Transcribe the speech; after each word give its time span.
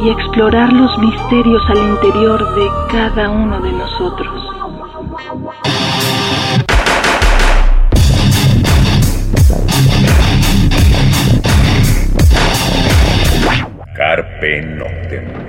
y 0.00 0.08
explorar 0.10 0.72
los 0.72 0.98
misterios 0.98 1.62
al 1.68 1.78
interior 1.78 2.54
de 2.54 2.66
cada 2.90 3.30
uno 3.30 3.60
de 3.60 3.72
nosotros. 3.72 4.52
Carpe 13.94 14.62
Noctem. 14.62 15.42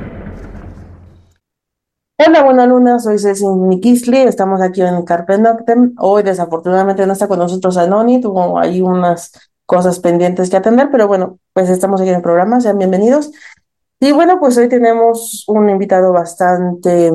Hola, 2.25 2.43
buena 2.43 2.65
luna, 2.65 2.99
soy 2.99 3.17
Ceci 3.17 3.45
Nikisli, 3.45 4.19
estamos 4.19 4.61
aquí 4.61 4.81
en 4.81 5.03
Carpe 5.03 5.37
Noctem. 5.37 5.93
Hoy 5.97 6.23
desafortunadamente 6.23 7.05
no 7.07 7.13
está 7.13 7.27
con 7.27 7.39
nosotros 7.39 7.77
Anoni, 7.77 8.21
tuvo 8.21 8.59
ahí 8.59 8.81
unas 8.81 9.31
cosas 9.65 9.99
pendientes 9.99 10.49
que 10.49 10.57
atender, 10.57 10.89
pero 10.91 11.07
bueno, 11.07 11.39
pues 11.53 11.69
estamos 11.69 11.99
aquí 11.99 12.09
en 12.09 12.17
el 12.17 12.21
programa, 12.21 12.61
sean 12.61 12.77
bienvenidos. 12.77 13.31
Y 13.99 14.11
bueno, 14.11 14.39
pues 14.39 14.57
hoy 14.57 14.67
tenemos 14.67 15.45
un 15.47 15.69
invitado 15.69 16.11
bastante 16.11 17.11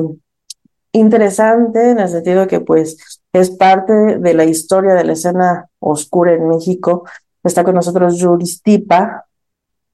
interesante 0.91 1.91
en 1.91 1.99
el 1.99 2.09
sentido 2.09 2.41
de 2.41 2.47
que 2.47 2.61
pues 2.61 3.21
es 3.31 3.51
parte 3.51 3.93
de 3.93 4.33
la 4.33 4.45
historia 4.45 4.95
de 4.95 5.03
la 5.03 5.13
escena 5.13 5.69
oscura 5.79 6.33
en 6.33 6.47
México. 6.47 7.05
Está 7.43 7.63
con 7.63 7.75
nosotros 7.75 8.17
Juris 8.19 8.61
Tipa, 8.63 9.25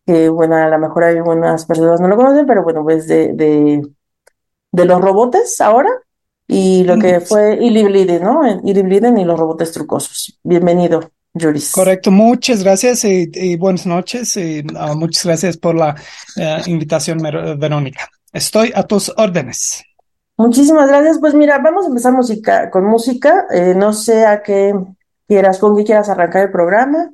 que 0.06 0.30
bueno, 0.30 0.56
a 0.56 0.70
lo 0.70 0.80
mejor 0.80 1.04
hay 1.04 1.18
algunas 1.18 1.66
personas 1.66 2.00
no 2.00 2.08
lo 2.08 2.16
conocen, 2.16 2.46
pero 2.46 2.64
bueno, 2.64 2.84
pues 2.84 3.08
de, 3.08 3.34
de, 3.34 3.82
de 4.72 4.86
los 4.86 5.02
robotes 5.02 5.60
ahora 5.62 5.90
y 6.48 6.84
lo 6.84 6.98
que 6.98 7.20
fue 7.20 7.58
Illy 7.60 7.84
Bleeding, 7.84 8.22
¿no? 8.24 8.42
Illy 8.64 8.84
Bleeding 8.84 9.18
y 9.18 9.26
los 9.26 9.40
robotes 9.40 9.72
trucosos. 9.72 10.40
Bienvenido. 10.44 11.15
Correcto, 11.74 12.12
muchas 12.12 12.64
gracias 12.64 13.04
y, 13.04 13.56
buenas 13.58 13.86
noches 13.86 14.38
y 14.38 14.64
ah, 14.78 14.94
muchas 14.96 15.26
gracias 15.26 15.58
por 15.58 15.76
la 15.76 15.96
eh, 16.38 16.62
invitación, 16.68 17.20
Verónica. 17.20 18.10
Estoy 18.32 18.72
a 18.74 18.84
tus 18.84 19.12
órdenes. 19.18 19.84
Muchísimas 20.38 20.88
gracias. 20.88 21.20
Pues 21.20 21.34
mira, 21.34 21.60
vamos 21.60 21.86
a 21.86 21.88
empezar 21.90 22.14
música, 22.14 22.70
con 22.70 22.86
música. 22.86 23.48
Eh, 23.52 23.74
no 23.76 23.92
sé 23.94 24.26
a 24.26 24.44
qué 24.44 24.74
quieras, 25.28 25.60
con 25.60 25.76
qué 25.76 25.84
quieras 25.84 26.10
arrancar 26.10 26.44
el 26.44 26.52
programa. 26.52 27.12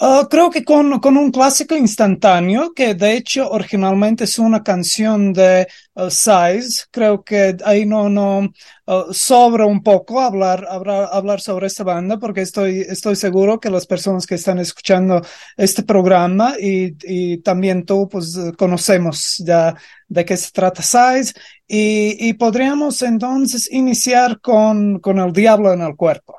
Uh, 0.00 0.28
creo 0.28 0.48
que 0.48 0.64
con, 0.64 1.00
con, 1.00 1.16
un 1.16 1.32
clásico 1.32 1.74
instantáneo, 1.74 2.72
que 2.72 2.94
de 2.94 3.14
hecho 3.16 3.50
originalmente 3.50 4.24
es 4.24 4.38
una 4.38 4.62
canción 4.62 5.32
de 5.32 5.66
uh, 5.94 6.08
Size. 6.08 6.84
Creo 6.92 7.24
que 7.24 7.56
ahí 7.64 7.84
no, 7.84 8.08
no 8.08 8.48
uh, 8.86 9.12
sobra 9.12 9.66
un 9.66 9.82
poco 9.82 10.20
hablar, 10.20 10.64
hablar, 10.70 11.08
hablar 11.10 11.40
sobre 11.40 11.66
esta 11.66 11.82
banda, 11.82 12.16
porque 12.16 12.42
estoy, 12.42 12.82
estoy 12.88 13.16
seguro 13.16 13.58
que 13.58 13.70
las 13.70 13.86
personas 13.86 14.24
que 14.24 14.36
están 14.36 14.60
escuchando 14.60 15.20
este 15.56 15.82
programa 15.82 16.54
y, 16.60 16.94
y 17.02 17.38
también 17.38 17.84
tú, 17.84 18.08
pues 18.08 18.38
conocemos 18.56 19.38
ya 19.44 19.74
de 20.06 20.24
qué 20.24 20.36
se 20.36 20.52
trata 20.52 20.80
Size. 20.80 21.34
Y, 21.66 22.28
y 22.28 22.34
podríamos 22.34 23.02
entonces 23.02 23.68
iniciar 23.72 24.40
con, 24.40 25.00
con 25.00 25.18
El 25.18 25.32
Diablo 25.32 25.72
en 25.72 25.80
el 25.80 25.96
Cuerpo 25.96 26.36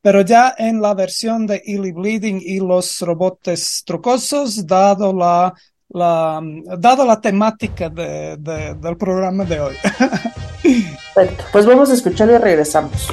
pero 0.00 0.22
ya 0.22 0.54
en 0.56 0.80
la 0.80 0.94
versión 0.94 1.46
de 1.46 1.62
Illy 1.64 1.92
Bleeding 1.92 2.40
y 2.42 2.58
los 2.60 3.00
robots 3.00 3.84
trucosos, 3.84 4.66
dado 4.66 5.12
la, 5.12 5.54
la, 5.90 6.40
dado 6.78 7.04
la 7.04 7.20
temática 7.20 7.88
de, 7.88 8.36
del 8.36 8.96
programa 8.96 9.44
de 9.44 9.60
hoy. 9.60 9.76
Perfecto, 11.14 11.44
pues 11.52 11.66
vamos 11.66 11.90
a 11.90 11.94
escucharlo 11.94 12.34
y 12.34 12.38
regresamos. 12.38 13.08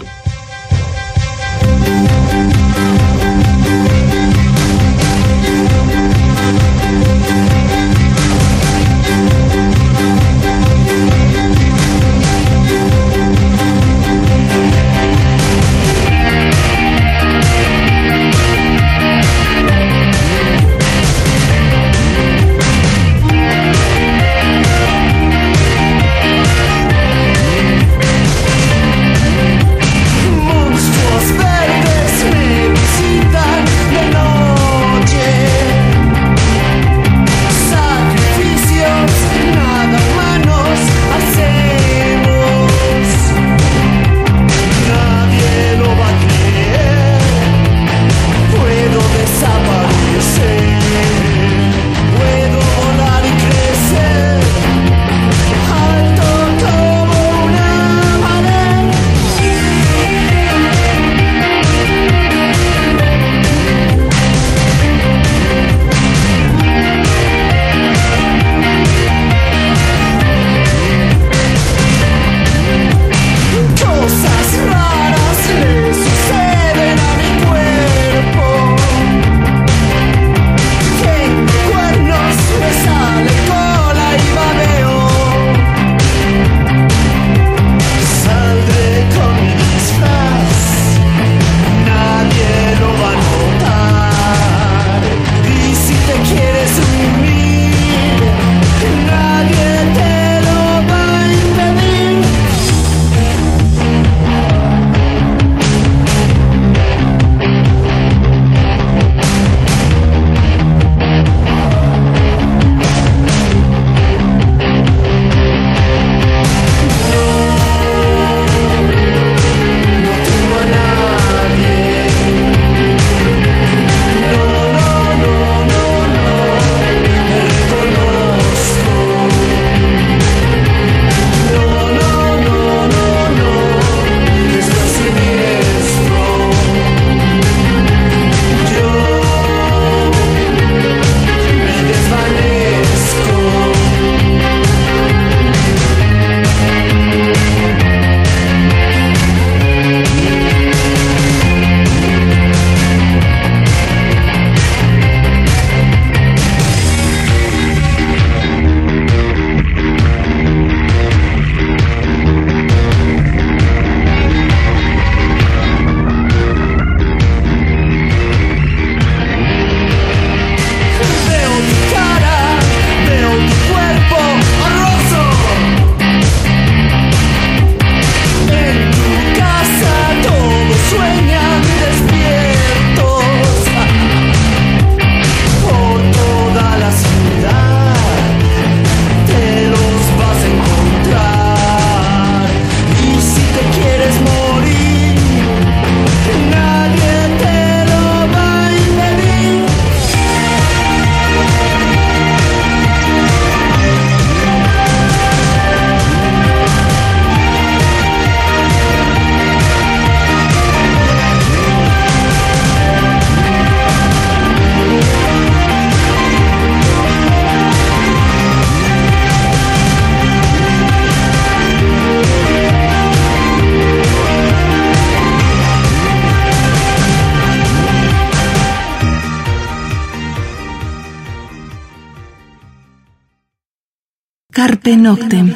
Noctem. 234.94 235.52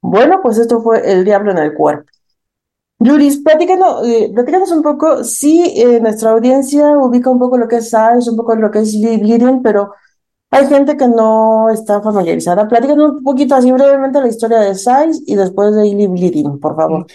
Bueno, 0.00 0.40
pues 0.42 0.58
esto 0.58 0.80
fue 0.80 1.10
El 1.10 1.24
Diablo 1.24 1.50
en 1.50 1.58
el 1.58 1.74
Cuerpo. 1.74 2.10
Yuris, 3.00 3.38
platícanos, 3.38 4.06
eh, 4.06 4.32
un 4.74 4.82
poco, 4.82 5.22
sí, 5.24 5.74
eh, 5.76 6.00
nuestra 6.00 6.30
audiencia 6.30 6.90
ubica 6.98 7.30
un 7.30 7.38
poco 7.38 7.56
lo 7.56 7.68
que 7.68 7.76
es 7.76 7.90
SARS, 7.90 8.28
un 8.28 8.36
poco 8.36 8.54
lo 8.56 8.70
que 8.70 8.80
es 8.80 8.92
Bleeding, 9.00 9.62
pero 9.62 9.92
hay 10.50 10.66
gente 10.66 10.96
que 10.96 11.06
no 11.06 11.68
está 11.70 12.00
familiarizada. 12.00 12.66
Platícanos 12.66 13.16
un 13.16 13.22
poquito 13.22 13.54
así 13.54 13.70
brevemente 13.70 14.20
la 14.20 14.28
historia 14.28 14.58
de 14.60 14.74
SAIS 14.74 15.22
y 15.26 15.34
después 15.34 15.74
de 15.74 15.86
Illy 15.86 16.44
por 16.60 16.76
favor. 16.76 17.06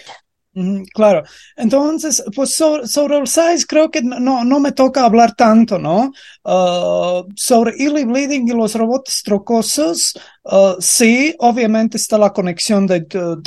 Claro, 0.92 1.24
entonces, 1.56 2.22
pues 2.32 2.54
sobre, 2.54 3.18
el 3.18 3.26
size 3.26 3.66
creo 3.66 3.90
que 3.90 4.02
no, 4.02 4.44
no 4.44 4.60
me 4.60 4.70
toca 4.70 5.04
hablar 5.04 5.34
tanto, 5.34 5.80
¿no? 5.80 6.12
Uh, 6.44 7.26
sobre 7.34 7.74
Illy 7.76 8.04
Bleeding 8.04 8.48
y 8.48 8.52
los 8.52 8.76
robots 8.76 9.24
trocosos, 9.24 10.14
uh, 10.44 10.76
sí, 10.78 11.34
obviamente 11.40 11.96
está 11.96 12.18
la 12.18 12.32
conexión 12.32 12.86
de, 12.86 13.04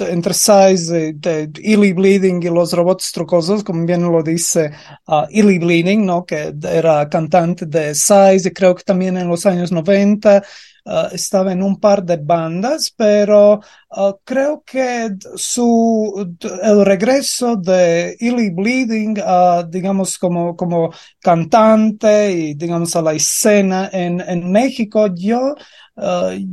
entre 0.10 0.34
size 0.34 1.14
de, 1.14 1.94
Bleeding 1.94 2.44
y 2.44 2.50
los 2.50 2.74
robots 2.74 3.14
trocosos, 3.14 3.64
como 3.64 3.86
bien 3.86 4.04
lo 4.04 4.22
dice 4.22 4.72
uh, 5.08 5.28
Illy 5.30 5.60
Bleeding, 5.60 6.06
¿no? 6.06 6.26
Que 6.26 6.54
era 6.62 7.08
cantante 7.08 7.66
de 7.66 7.96
size 7.96 8.50
y 8.50 8.52
creo 8.52 8.76
que 8.76 8.84
también 8.84 9.16
en 9.16 9.30
los 9.30 9.46
años 9.46 9.72
90 9.72 10.44
Uh, 10.88 11.14
estaba 11.14 11.52
en 11.52 11.62
un 11.62 11.82
par 11.82 12.02
de 12.02 12.16
bandas, 12.16 12.94
pero 12.96 13.60
uh, 13.92 14.14
creo 14.24 14.64
que 14.66 15.18
su, 15.36 16.34
el 16.64 16.86
regreso 16.86 17.58
de 17.58 18.16
Illy 18.18 18.52
Bleeding, 18.52 19.20
uh, 19.20 19.68
digamos, 19.70 20.18
como, 20.18 20.56
como 20.56 20.90
cantante 21.20 22.32
y, 22.32 22.54
digamos, 22.54 22.96
a 22.96 23.02
la 23.02 23.12
escena 23.12 23.90
en, 23.92 24.22
en 24.22 24.50
México, 24.50 25.08
yo, 25.14 25.56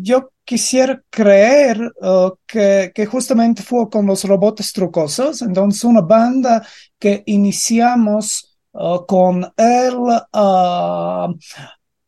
yo 0.03 0.33
quisiera 0.45 1.01
creer 1.11 1.93
que, 2.45 2.91
que, 2.93 3.07
justamente 3.07 3.63
fue 3.63 3.89
con 3.89 4.05
los 4.05 4.25
robots 4.25 4.73
trucosos, 4.73 5.43
entonces 5.43 5.85
una 5.85 6.01
banda 6.01 6.67
que 6.99 7.23
iniciamos 7.27 8.59
con 9.07 9.53
él 9.57 9.97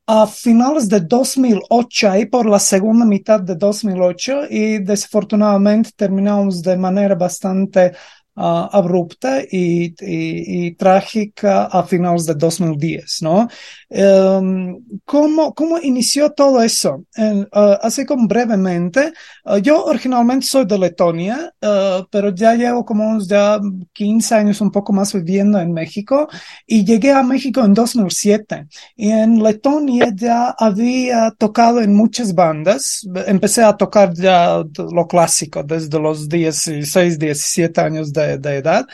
a 0.07 0.27
finales 0.27 0.89
de 0.89 1.01
2008, 1.01 2.11
ahí 2.11 2.27
por 2.27 2.47
la 2.47 2.59
segunda 2.59 3.05
mitad 3.05 3.41
de 3.41 3.57
2008, 3.57 4.43
y 4.49 4.79
desafortunadamente 4.79 5.91
terminamos 5.97 6.63
de 6.63 6.77
manera 6.77 7.15
bastante 7.17 7.93
uh, 8.37 8.69
abrupta 8.71 9.41
y, 9.41 9.95
y, 10.01 10.67
y, 10.67 10.75
trágica 10.75 11.65
a 11.65 11.83
finales 11.85 12.27
de 12.27 12.35
2010, 12.35 13.23
¿no? 13.23 13.49
Um, 13.89 14.85
¿cómo, 15.05 15.55
¿Cómo 15.55 15.79
inició 15.79 16.31
todo 16.31 16.63
eso? 16.63 17.05
Uh, 17.17 17.47
así 17.83 18.05
como 18.05 18.29
brevemente, 18.29 19.13
uh, 19.45 19.57
yo 19.57 19.85
originalmente 19.85 20.47
soy 20.47 20.67
de 20.67 20.79
Letonia, 20.79 21.53
pero 22.11 22.35
ya 22.35 22.55
llevo 22.55 22.85
como 22.85 23.19
ya 23.21 23.59
15 23.93 24.35
años 24.35 24.61
un 24.61 24.71
poco 24.71 24.93
más 24.93 25.13
viviendo 25.13 25.59
en 25.59 25.73
México 25.73 26.29
y 26.67 26.85
llegué 26.85 27.13
a 27.13 27.23
México 27.23 27.65
en 27.65 27.75
2007 27.75 28.67
y 28.97 29.11
en 29.11 29.43
Letonia 29.43 30.13
ya 30.15 30.55
había 30.59 31.31
tocado 31.33 31.81
en 31.81 31.95
muchas 31.95 32.35
bandas, 32.35 33.07
empecé 33.27 33.63
a 33.63 33.77
tocar 33.77 34.13
ya 34.15 34.63
lo 34.93 35.07
clásico 35.07 35.63
desde 35.63 35.99
los 35.99 36.29
16, 36.29 37.19
17 37.19 37.81
años 37.81 38.13
de 38.13 38.26
de, 38.39 38.57
edad. 38.57 38.87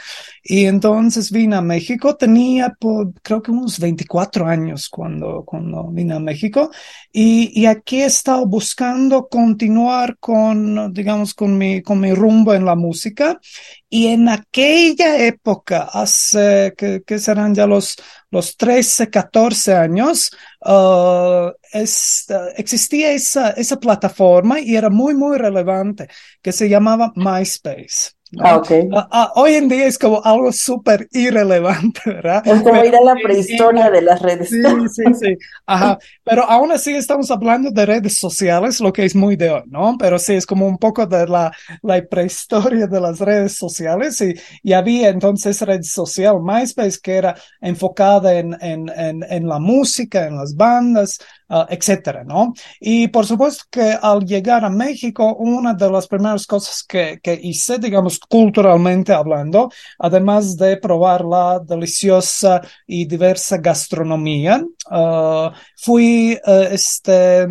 Y 0.42 0.66
entonces 0.66 1.30
vine 1.30 1.56
a 1.56 1.60
México, 1.60 2.16
tenía 2.16 2.76
creo 3.22 3.42
que 3.42 3.50
unos 3.50 3.78
24 3.78 4.46
años 4.46 4.88
cuando, 4.88 5.44
cuando 5.44 5.88
vine 5.88 6.14
a 6.14 6.18
México 6.18 6.70
y, 7.12 7.52
y 7.60 7.66
aquí 7.66 8.02
he 8.02 8.06
estado 8.06 8.46
buscando 8.46 9.28
continuar 9.28 10.18
con, 10.18 10.92
digamos, 10.92 11.34
con 11.34 11.56
mi, 11.58 11.82
con 11.82 12.00
mi 12.00 12.12
rumbo 12.12 12.54
en 12.54 12.64
la 12.64 12.74
música. 12.74 13.40
Y 13.88 14.06
en 14.06 14.28
aquella 14.28 15.18
época, 15.18 15.88
hace 15.92 16.74
que, 16.76 17.18
serán 17.18 17.54
ya 17.54 17.66
los, 17.66 17.96
los 18.30 18.56
13, 18.56 19.10
14 19.10 19.74
años, 19.74 20.30
uh, 20.64 21.50
existía 22.56 23.12
esa, 23.12 23.50
esa 23.50 23.78
plataforma 23.78 24.60
y 24.60 24.76
era 24.76 24.88
muy, 24.88 25.14
muy 25.14 25.36
relevante, 25.36 26.08
que 26.40 26.52
se 26.52 26.68
llamaba 26.68 27.12
MySpace. 27.16 28.12
Ah, 28.40 28.56
okay. 28.56 28.88
Ah, 28.94 29.08
ah, 29.10 29.32
hoy 29.36 29.54
en 29.54 29.68
día 29.68 29.86
es 29.86 29.98
como 29.98 30.22
algo 30.24 30.50
súper 30.52 31.06
irrelevante, 31.12 32.00
¿verdad? 32.06 32.42
Es 32.46 32.62
como 32.62 32.82
ir 32.82 32.96
a 32.96 33.02
la 33.02 33.14
prehistoria 33.14 33.90
de 33.90 34.00
las 34.00 34.22
redes. 34.22 34.48
Sí, 34.48 34.62
sí, 34.94 35.02
sí. 35.20 35.36
Ajá. 35.66 35.98
Pero 36.24 36.44
aún 36.44 36.72
así 36.72 36.94
estamos 36.94 37.30
hablando 37.30 37.70
de 37.70 37.84
redes 37.84 38.18
sociales, 38.18 38.80
lo 38.80 38.92
que 38.92 39.04
es 39.04 39.14
muy 39.14 39.36
de 39.36 39.50
hoy, 39.50 39.62
¿no? 39.66 39.96
Pero 39.98 40.18
sí, 40.18 40.34
es 40.34 40.46
como 40.46 40.66
un 40.66 40.78
poco 40.78 41.06
de 41.06 41.26
la, 41.26 41.52
la 41.82 42.02
prehistoria 42.08 42.86
de 42.86 43.00
las 43.00 43.18
redes 43.20 43.54
sociales 43.56 44.18
y, 44.22 44.34
y 44.62 44.72
había 44.72 45.10
entonces 45.10 45.60
red 45.60 45.82
social 45.82 46.36
MySpace 46.42 46.98
que 47.02 47.16
era 47.16 47.36
enfocada 47.60 48.34
en, 48.34 48.56
en, 48.62 48.88
en, 48.96 49.24
en 49.28 49.46
la 49.46 49.58
música, 49.58 50.26
en 50.26 50.36
las 50.36 50.56
bandas, 50.56 51.18
uh, 51.52 51.66
etcétera, 51.68 52.24
¿no? 52.24 52.54
Y 52.80 53.08
por 53.08 53.26
supuesto 53.26 53.64
que 53.70 53.96
al 54.00 54.24
llegar 54.24 54.64
a 54.64 54.70
México, 54.70 55.34
una 55.36 55.74
de 55.74 55.90
las 55.90 56.06
primeras 56.08 56.46
cosas 56.46 56.82
que, 56.82 57.20
que 57.22 57.38
hice, 57.42 57.78
digamos, 57.78 58.18
culturalmente 58.18 59.12
hablando, 59.12 59.70
además 59.98 60.56
de 60.56 60.76
probar 60.78 61.24
la 61.24 61.60
deliciosa 61.60 62.62
y 62.86 63.04
diversa 63.04 63.58
gastronomía, 63.58 64.64
uh, 64.90 65.50
fui, 65.76 66.38
uh, 66.46 66.50
este, 66.70 67.46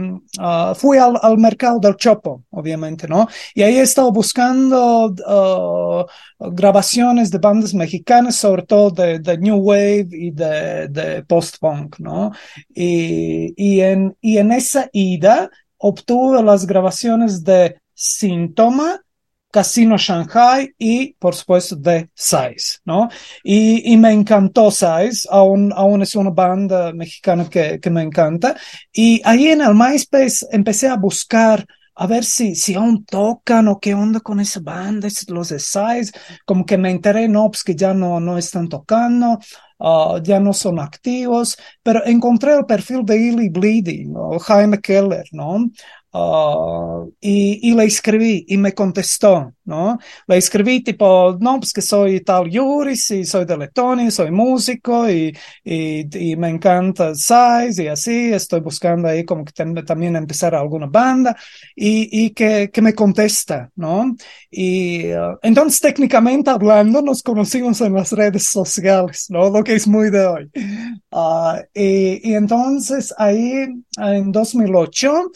fui 0.76 0.98
al, 0.98 1.20
al, 1.22 1.38
mercado 1.38 1.80
del 1.80 1.96
Chopo, 1.96 2.44
obviamente, 2.50 3.08
¿no? 3.08 3.28
Y 3.54 3.62
ahí 3.62 3.78
he 3.78 3.82
estado 3.82 4.12
buscando 4.12 5.14
grabaciones 6.40 7.30
de 7.30 7.38
bandas 7.38 7.74
mexicanas, 7.74 8.36
sobre 8.36 8.64
todo 8.64 8.90
de, 8.92 9.20
de 9.20 9.38
New 9.38 9.58
Wave 9.58 10.08
y 10.12 10.32
de, 10.32 10.88
de 10.88 11.24
post-punk, 11.24 12.00
¿no? 12.00 12.32
Y, 12.74 13.54
y, 13.56 13.82
en, 13.92 14.18
y 14.22 14.38
en 14.38 14.52
esa 14.52 14.90
ida 14.94 15.50
obtuve 15.78 16.44
las 16.44 16.66
grabaciones 16.66 17.44
de 17.44 17.80
Síntoma, 17.94 19.02
Casino 19.52 19.98
Shanghai 19.98 20.74
y, 20.78 21.14
por 21.14 21.36
supuesto, 21.36 21.76
de 21.76 22.10
Size, 22.16 22.80
¿no? 22.86 23.10
Y, 23.44 23.94
y 23.94 23.98
me 23.98 24.12
encantó 24.12 24.72
Size, 24.72 25.28
aún, 25.30 25.74
aún 25.76 26.02
es 26.02 26.16
una 26.16 26.30
banda 26.30 26.94
mexicana 26.94 27.50
que, 27.50 27.80
que 27.80 27.90
me 27.90 28.02
encanta. 28.02 28.56
Y 28.94 29.22
ahí 29.26 29.50
en 29.50 29.62
el 29.62 29.76
MySpace 29.76 30.48
empecé 30.52 30.88
a 30.88 30.96
buscar 30.96 31.66
a 31.96 32.08
ver 32.08 32.24
si, 32.24 32.56
si 32.56 32.74
aún 32.74 33.06
tocan 33.06 33.68
o 33.68 33.80
qué 33.80 33.94
onda 33.94 34.22
con 34.22 34.40
esa 34.40 34.60
banda, 34.62 35.08
los 35.28 35.50
de 35.50 35.60
Size, 35.60 36.12
como 36.46 36.66
que 36.66 36.78
me 36.78 36.90
enteré, 36.90 37.28
no, 37.28 37.50
pues 37.52 37.64
que 37.64 37.76
ya 37.76 37.94
no, 37.94 38.20
no 38.20 38.38
están 38.38 38.70
tocando, 38.70 39.38
uh, 39.82 40.22
ya 40.24 40.40
no 40.40 40.54
son 40.54 40.80
activos, 40.80 41.58
pero 41.84 42.06
encontré 42.06 42.54
el 42.56 42.66
perfil 42.66 43.04
de 43.06 43.18
Illy 43.18 43.50
Bleeding 43.50 44.14
o 44.16 44.40
Jaime 44.40 44.80
Keller, 44.80 45.26
¿no? 45.32 45.70
Uh, 46.14 47.10
y, 47.22 47.70
y, 47.70 47.74
le 47.74 47.86
escribí 47.86 48.44
y 48.50 48.58
me 48.58 48.74
contestó, 48.74 49.54
¿no? 49.64 49.98
Le 50.28 50.36
escribí 50.36 50.84
tipo, 50.84 51.38
no, 51.40 51.58
pues 51.58 51.72
que 51.72 51.82
soy 51.82 52.20
tal 52.20 52.50
Yuris 52.50 53.12
y 53.12 53.24
soy 53.24 53.46
de 53.46 53.58
Letonia, 53.58 54.12
soy 54.12 54.30
músico 54.30 55.10
y, 55.10 55.34
y, 55.64 56.32
y 56.32 56.36
me 56.36 56.50
encanta 56.50 57.16
Size 57.16 57.84
y 57.84 57.88
así, 57.88 58.34
estoy 58.34 58.60
buscando 58.60 59.08
ahí 59.08 59.24
como 59.24 59.46
que 59.46 59.54
también 59.54 60.18
empezar 60.18 60.54
alguna 60.54 60.88
banda 60.88 61.34
y, 61.78 62.32
que, 62.32 62.70
que 62.74 62.82
me 62.82 62.94
contesta, 62.94 63.72
¿no? 63.78 64.14
Y 64.50 65.14
uh, 65.14 65.38
entonces 65.42 65.80
técnicamente 65.80 66.50
hablando 66.50 67.02
nos 67.02 67.24
conocimos 67.24 67.80
en 67.80 67.94
las 67.94 68.12
redes 68.12 68.50
sociales, 68.50 69.28
¿no? 69.30 69.50
Lo 69.50 69.64
que 69.64 69.76
es 69.76 69.88
muy 69.88 70.10
de 70.10 70.26
hoy. 70.26 70.52
Uh, 71.10 71.62
y 71.74 72.34
entonces 72.34 73.14
ahí 73.18 73.68
en 73.98 74.32
2008, 74.32 75.32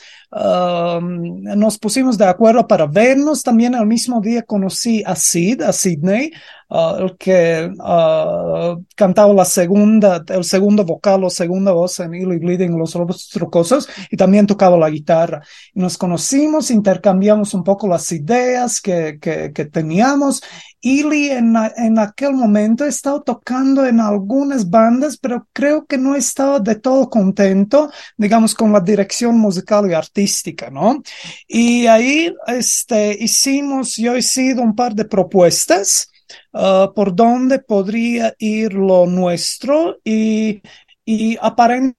Um, 0.65 1.43
nos 1.43 1.77
pusimos 1.77 2.17
de 2.17 2.25
acuerdo 2.25 2.67
para 2.67 2.85
vernos. 2.85 3.43
También 3.43 3.73
el 3.75 3.85
mismo 3.85 4.21
día 4.21 4.43
conocí 4.43 5.03
a 5.05 5.15
Sid, 5.15 5.61
a 5.61 5.73
Sydney, 5.73 6.31
uh, 6.69 6.95
el 6.99 7.17
que 7.17 7.69
uh, 7.77 8.83
cantaba 8.95 9.33
la 9.33 9.45
segunda, 9.45 10.23
el 10.27 10.43
segundo 10.43 10.83
vocal 10.83 11.23
o 11.23 11.29
segunda 11.29 11.71
voz 11.71 11.99
en 11.99 12.13
Illy 12.13 12.37
Bleeding, 12.37 12.77
Los 12.77 12.95
Lobos 12.95 13.29
Trucosos, 13.29 13.87
y 14.09 14.17
también 14.17 14.47
tocaba 14.47 14.77
la 14.77 14.89
guitarra. 14.89 15.41
Y 15.73 15.79
nos 15.79 15.97
conocimos, 15.97 16.71
intercambiamos 16.71 17.53
un 17.53 17.63
poco 17.63 17.87
las 17.87 18.11
ideas 18.11 18.81
que, 18.81 19.17
que, 19.19 19.51
que 19.53 19.65
teníamos. 19.65 20.41
Illy 20.81 21.31
en, 21.31 21.55
en 21.77 21.97
aquel 21.97 22.33
momento 22.33 22.85
estaba 22.85 23.19
tocando 23.21 23.85
en 23.85 23.99
algunas 23.99 24.69
bandas, 24.69 25.17
pero 25.17 25.47
creo 25.51 25.85
que 25.85 25.97
no 25.97 26.15
estaba 26.15 26.59
de 26.59 26.75
todo 26.75 27.09
contento, 27.09 27.89
digamos, 28.17 28.53
con 28.53 28.71
la 28.71 28.79
dirección 28.79 29.39
musical 29.39 29.89
y 29.89 29.93
artística, 29.93 30.69
¿no? 30.69 31.01
Y 31.47 31.87
ahí 31.87 32.31
este, 32.45 33.17
hicimos, 33.19 33.95
yo 33.95 34.15
he 34.15 34.21
sido 34.21 34.61
un 34.61 34.75
par 34.75 34.93
de 34.93 35.05
propuestas 35.05 36.07
uh, 36.53 36.93
por 36.93 37.15
dónde 37.15 37.59
podría 37.59 38.33
ir 38.39 38.73
lo 38.73 39.05
nuestro 39.05 39.97
y, 40.03 40.61
y 41.05 41.37
aparentemente 41.41 41.97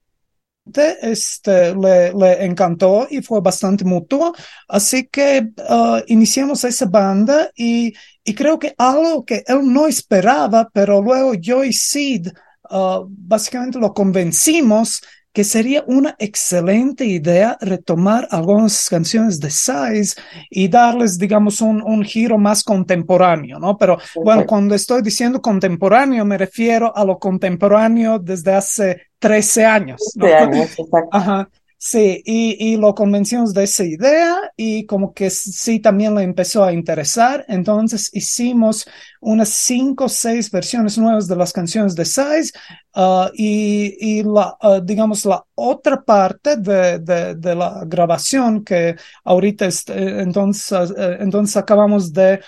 este, 1.01 1.73
le, 1.75 2.13
le, 2.13 2.45
encantó 2.45 3.07
y 3.09 3.21
fue 3.21 3.41
bastante 3.41 3.85
mutuo. 3.85 4.33
Así 4.67 5.07
que 5.07 5.51
uh, 5.69 5.99
iniciamos 6.07 6.63
esa 6.63 6.85
banda 6.85 7.49
y, 7.55 7.93
y, 8.23 8.35
creo 8.35 8.59
que 8.59 8.73
algo 8.77 9.25
que 9.25 9.43
él 9.47 9.61
no 9.63 9.87
esperaba, 9.87 10.69
pero 10.73 11.01
luego 11.01 11.33
yo 11.35 11.63
y 11.63 11.73
Sid 11.73 12.27
uh, 12.69 13.05
básicamente 13.07 13.79
lo 13.79 13.93
convencimos 13.93 15.01
que 15.37 15.43
sería 15.43 15.83
una 15.85 16.15
excelente 16.17 17.05
idea 17.05 17.59
retomar 17.61 18.27
algunas 18.31 18.89
canciones 18.89 19.39
de 19.39 19.51
Size 19.51 20.19
y 20.49 20.67
darles, 20.67 21.19
digamos, 21.19 21.61
un, 21.61 21.79
un 21.83 22.03
giro 22.03 22.39
más 22.39 22.63
contemporáneo, 22.63 23.59
¿no? 23.59 23.77
Pero 23.77 23.99
bueno, 24.15 24.47
cuando 24.47 24.73
estoy 24.73 25.03
diciendo 25.03 25.39
contemporáneo, 25.39 26.25
me 26.25 26.39
refiero 26.39 26.91
a 26.97 27.05
lo 27.05 27.19
contemporáneo 27.19 28.17
desde 28.17 28.55
hace 28.55 29.01
13 29.19 29.63
años. 29.63 30.01
¿no? 30.15 30.25
13 30.25 30.37
años, 30.39 30.79
exacto. 30.79 31.09
Ajá. 31.11 31.49
Sí, 31.79 32.23
y, 32.25 32.73
y, 32.73 32.75
lo 32.75 32.95
convencimos 32.95 33.53
de 33.53 33.63
esa 33.65 33.83
idea 33.83 34.35
y 34.57 34.87
como 34.87 35.13
que 35.13 35.29
sí 35.29 35.79
también 35.79 36.15
le 36.15 36.23
empezó 36.23 36.63
a 36.63 36.73
interesar. 36.73 37.45
Entonces 37.47 38.09
hicimos 38.13 38.87
unas 39.21 39.49
cinco 39.49 40.05
o 40.05 40.09
seis 40.09 40.49
versiones 40.49 40.97
nuevas 40.97 41.27
de 41.27 41.35
las 41.35 41.53
canciones 41.53 41.93
de 41.93 42.03
Size 42.05 42.51
uh, 42.95 43.27
y, 43.35 43.95
y 43.99 44.23
la, 44.23 44.57
uh, 44.63 44.81
digamos, 44.83 45.23
la 45.25 45.45
otra 45.53 46.03
parte 46.03 46.57
de, 46.57 46.97
de, 46.97 47.35
de, 47.35 47.55
la 47.55 47.83
grabación 47.85 48.63
que 48.63 48.95
ahorita 49.23 49.67
es, 49.67 49.87
eh, 49.89 50.21
entonces, 50.21 50.71
uh, 50.71 50.95
entonces 51.19 51.57
acabamos 51.57 52.11
de 52.11 52.41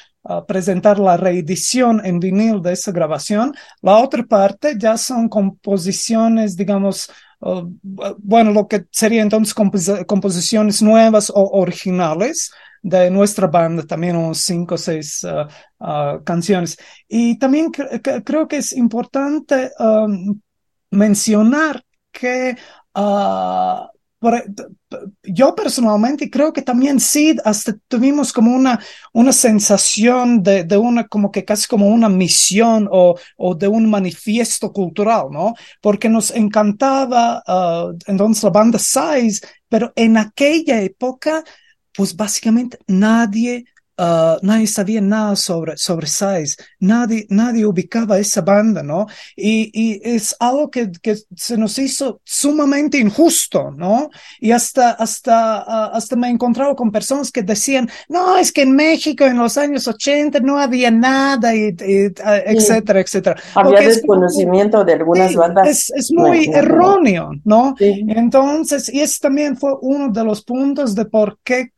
presentar 0.48 1.00
la 1.00 1.17
reedición 1.17 2.05
en 2.05 2.19
vinil 2.19 2.62
de 2.62 2.74
esa 2.74 2.91
grabación. 2.91 3.53
La 3.81 3.98
otra 3.98 4.24
parte 4.24 4.75
ya 4.77 4.98
son 4.98 5.29
composiciones, 5.29 6.55
digamos, 6.55 7.09
bueno, 7.39 8.51
lo 8.51 8.67
que 8.67 8.86
sería 8.91 9.22
entonces 9.22 9.53
compos 9.53 9.89
composiciones 10.08 10.81
nuevas 10.81 11.29
o 11.29 11.60
originales 11.60 12.51
de 12.81 13.10
nuestra 13.12 13.48
banda, 13.48 13.84
también 13.84 14.15
unos 14.15 14.39
cinco 14.39 14.75
o 14.75 14.77
seis 14.77 15.24
uh, 15.24 16.24
canciones. 16.24 16.77
Y 17.08 17.38
también 17.38 17.72
cre 17.72 18.01
creo 18.24 18.48
que 18.48 18.58
es 18.58 18.74
importante 18.74 19.72
um, 19.79 20.39
mencionar 20.91 21.84
que 22.12 22.58
yo 25.23 25.55
personalmente 25.55 26.29
creo 26.29 26.51
que 26.51 26.61
también 26.61 26.99
Sid 26.99 27.39
hasta 27.45 27.73
tuvimos 27.88 28.33
como 28.33 28.53
una, 28.53 28.79
una 29.13 29.31
sensación 29.31 30.43
de, 30.43 30.63
de 30.63 30.77
una, 30.77 31.07
como 31.07 31.31
que 31.31 31.45
casi 31.45 31.67
como 31.67 31.88
una 31.88 32.09
misión 32.09 32.88
o, 32.91 33.15
o 33.38 33.55
de 33.55 33.67
un 33.67 33.89
manifiesto 33.89 34.73
cultural, 34.73 35.27
¿no? 35.31 35.53
Porque 35.81 36.09
nos 36.09 36.31
encantaba 36.31 37.43
uh, 37.47 37.97
entonces 38.07 38.43
la 38.43 38.49
banda 38.49 38.79
Size, 38.79 39.41
pero 39.69 39.93
en 39.95 40.17
aquella 40.17 40.81
época, 40.81 41.43
pues 41.93 42.15
básicamente 42.15 42.79
nadie 42.88 43.65
Uh, 43.99 44.39
nadie 44.43 44.65
sabía 44.65 45.01
nada 45.01 45.35
sobre, 45.35 45.75
sobre 45.75 46.07
Size, 46.07 46.55
nadie, 46.79 47.27
nadie 47.29 47.65
ubicaba 47.65 48.17
esa 48.17 48.39
banda, 48.39 48.81
¿no? 48.81 49.07
Y, 49.35 49.69
y 49.73 49.99
es 50.01 50.33
algo 50.39 50.71
que, 50.71 50.89
que, 51.01 51.17
se 51.35 51.57
nos 51.57 51.77
hizo 51.77 52.21
sumamente 52.23 52.97
injusto, 52.97 53.71
¿no? 53.71 54.09
Y 54.39 54.51
hasta, 54.51 54.91
hasta, 54.91 55.65
uh, 55.67 55.97
hasta 55.97 56.15
me 56.15 56.27
he 56.27 56.31
encontrado 56.31 56.77
con 56.77 56.93
personas 56.93 57.29
que 57.29 57.41
decían, 57.41 57.89
no, 58.07 58.37
es 58.37 58.53
que 58.53 58.61
en 58.61 58.73
México 58.73 59.25
en 59.25 59.37
los 59.37 59.57
años 59.57 59.85
80 59.85 60.39
no 60.39 60.57
había 60.59 60.91
nada, 60.91 61.53
y, 61.53 61.75
y 61.85 62.05
uh, 62.05 62.13
etcétera, 62.45 63.01
etcétera. 63.01 63.35
Había 63.53 63.81
desconocimiento 63.81 64.85
de 64.85 64.93
algunas 64.93 65.31
sí, 65.31 65.35
bandas. 65.35 65.67
Es, 65.67 65.91
es 65.93 66.11
muy 66.13 66.47
no, 66.47 66.57
erróneo, 66.57 67.31
¿no? 67.43 67.75
Sí. 67.77 68.05
Entonces, 68.07 68.87
y 68.93 69.01
ese 69.01 69.19
también 69.19 69.57
fue 69.57 69.73
uno 69.81 70.07
de 70.09 70.23
los 70.23 70.41
puntos 70.41 70.95
de 70.95 71.03
por 71.03 71.37
qué 71.43 71.73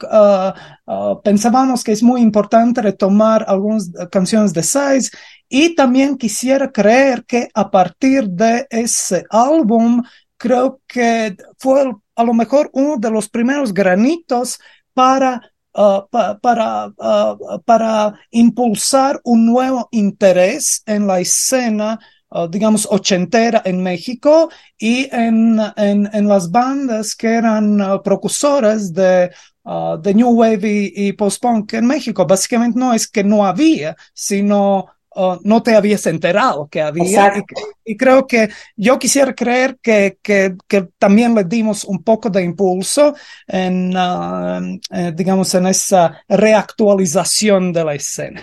pensábamos 1.24 1.84
que 1.84 1.92
es 1.92 2.04
muy 2.04 2.22
importante 2.22 2.82
retomar 2.82 3.46
algunas 3.48 3.92
canciones 4.12 4.54
de 4.54 4.64
Size 4.64 5.12
y 5.48 5.76
también 5.76 6.18
quisiera 6.18 6.72
creer 6.72 7.26
que 7.26 7.50
a 7.54 7.70
partir 7.70 8.30
de 8.30 8.68
ese 8.70 9.26
álbum, 9.30 10.04
creo 10.38 10.82
que 10.88 11.36
fue 11.58 11.92
a 12.16 12.24
lo 12.24 12.34
mejor 12.34 12.70
uno 12.74 12.98
de 12.98 13.12
los 13.12 13.30
primeros 13.30 13.74
granitos 13.74 14.60
para 14.94 15.42
pa, 15.74 16.38
para, 16.40 16.88
uh, 16.88 17.62
para 17.66 18.14
impulsar 18.32 19.20
un 19.24 19.46
nuevo 19.46 19.88
interés 19.92 20.84
en 20.86 21.08
la 21.08 21.20
escena, 21.20 22.00
uh, 22.30 22.48
digamos, 22.48 22.88
ochentera 22.90 23.62
en 23.66 23.82
México 23.82 24.50
y 24.78 25.08
en, 25.12 25.60
en, 25.78 26.10
en 26.12 26.28
las 26.28 26.52
bandas 26.52 27.16
que 27.16 27.28
eran 27.28 27.80
precursoras 28.04 28.94
de 28.94 29.32
uh, 29.64 29.98
de 29.98 30.14
New 30.14 30.32
Wave 30.32 30.68
y, 30.68 30.94
y 31.08 31.14
post-punk 31.14 31.74
en 31.74 31.86
México. 31.86 32.26
Básicamente 32.26 32.80
no 32.80 32.94
es 32.94 33.08
que 33.08 33.24
no 33.24 33.46
había, 33.46 33.96
sino 34.14 34.88
uh, 35.16 35.38
no 35.44 35.62
te 35.64 35.76
habías 35.76 36.06
enterado 36.08 36.68
que 36.68 36.82
había. 36.82 37.34
Y, 37.86 37.92
y, 37.92 37.98
creo 37.98 38.28
que 38.28 38.50
yo 38.76 38.98
quisiera 39.00 39.34
creer 39.34 39.78
que, 39.82 40.18
que, 40.22 40.56
que, 40.68 40.90
también 40.98 41.36
le 41.36 41.44
dimos 41.44 41.84
un 41.84 42.04
poco 42.04 42.30
de 42.30 42.44
impulso 42.44 43.14
en, 43.48 43.96
uh, 43.96 44.80
eh, 44.92 45.12
digamos, 45.16 45.54
en 45.56 45.68
esa 45.68 46.22
reactualización 46.28 47.74
de 47.74 47.84
la 47.84 47.96
escena. 47.96 48.42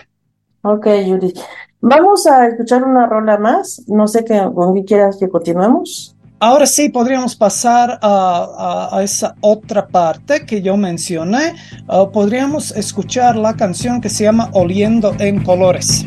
Ok, 0.62 0.86
Yuri. 1.06 1.32
Vamos 1.80 2.26
a 2.26 2.48
escuchar 2.48 2.82
una 2.82 3.06
rola 3.06 3.38
más. 3.38 3.84
No 3.86 4.08
sé 4.08 4.24
qué, 4.24 4.42
con 4.54 4.74
qué 4.74 4.84
quieras 4.84 5.16
que 5.16 5.28
continuemos. 5.28 6.16
Ahora 6.40 6.66
sí 6.66 6.88
podríamos 6.88 7.34
pasar 7.34 7.98
a, 8.00 8.90
a, 8.92 9.02
esa 9.02 9.34
otra 9.40 9.88
parte 9.88 10.46
que 10.46 10.62
yo 10.62 10.76
mencioné. 10.76 11.54
Uh, 11.88 12.12
podríamos 12.12 12.70
escuchar 12.70 13.34
la 13.34 13.54
canción 13.54 14.00
que 14.00 14.08
se 14.08 14.22
llama 14.22 14.48
Oliendo 14.52 15.16
en 15.18 15.42
Colores. 15.42 16.06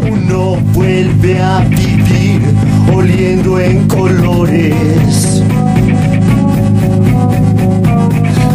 Uno 0.00 0.56
vuelve 0.72 1.40
a 1.40 1.60
vivir 1.60 2.42
oliendo 2.92 3.60
en 3.60 3.86
colores. 3.86 5.40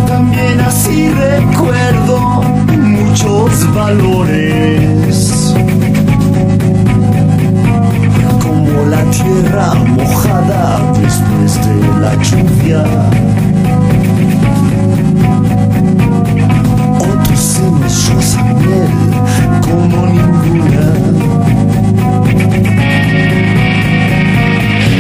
También 0.06 0.60
así 0.60 1.10
recuerdo 1.12 2.42
muchos 2.76 3.74
valores. 3.74 4.87
Tierra 9.12 9.74
mojada 9.74 10.80
después 11.02 11.52
de 11.66 11.76
la 12.02 12.14
lluvia. 12.24 12.84
Otros 17.00 17.60
en 17.60 17.82
rosa 17.84 18.44
miel 18.44 18.94
como 19.62 20.08
ninguna. 20.08 20.88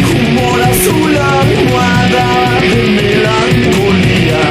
Como 0.07 0.57
la 0.57 0.67
azul 0.67 1.15
almohada 1.37 2.27
de 2.61 2.81
melancolía. 2.97 4.45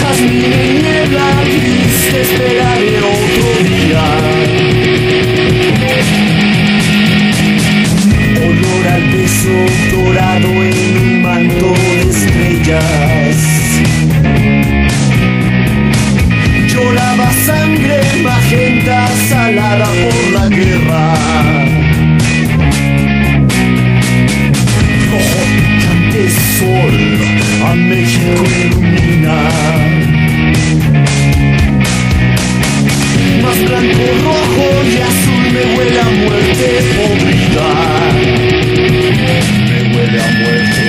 Jazmín 0.00 0.52
y 0.52 0.82
niebla 0.82 1.28
gris 1.44 2.14
esperaré 2.14 2.98
otro 2.98 3.50
día. 3.68 4.21
Al 8.94 9.02
beso 9.10 9.56
dorado 9.90 10.48
en 10.48 10.96
un 11.02 11.22
manto 11.22 11.72
de 11.72 12.10
estrellas. 12.10 13.36
Lloraba 16.68 17.30
sangre 17.46 18.00
magenta 18.22 19.08
salada 19.28 19.86
por 19.86 20.40
la 20.40 20.48
guerra. 20.48 21.14
Rojo 25.10 25.42
picante 25.56 26.22
sol 26.58 26.96
a 27.68 27.74
México 27.74 28.44
ilumina. 28.64 29.82
más 33.42 33.58
blanco, 33.64 34.04
rojo 34.24 34.66
y 34.84 35.00
azul 35.00 35.44
me 35.52 35.62
huele 35.76 36.00
a 36.00 36.04
muerte 36.04 36.68
podrida. 36.96 38.61
Me 39.12 39.94
huele 39.94 40.18
a 40.20 40.30
muerte 40.38 40.81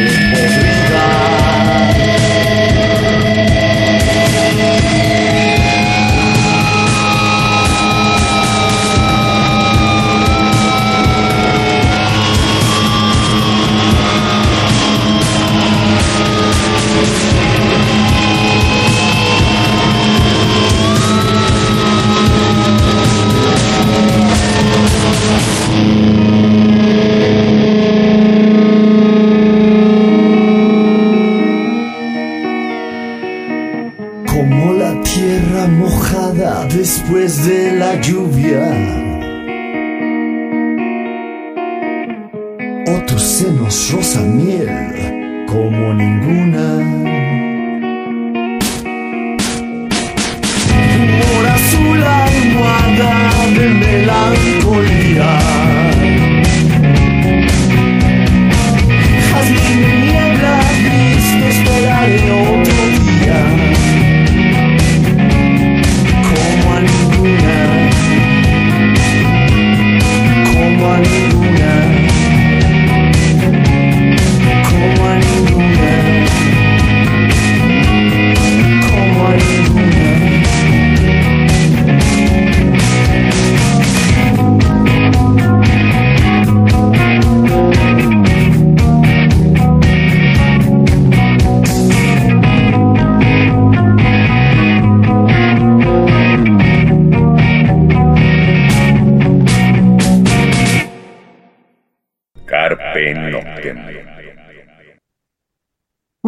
después 37.03 37.45
de 37.45 37.77
la 37.77 38.00
lluvia. 38.01 39.02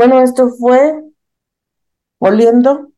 Bueno, 0.08 0.22
esto 0.22 0.50
fue 0.50 1.02
Oliendo 2.20 2.89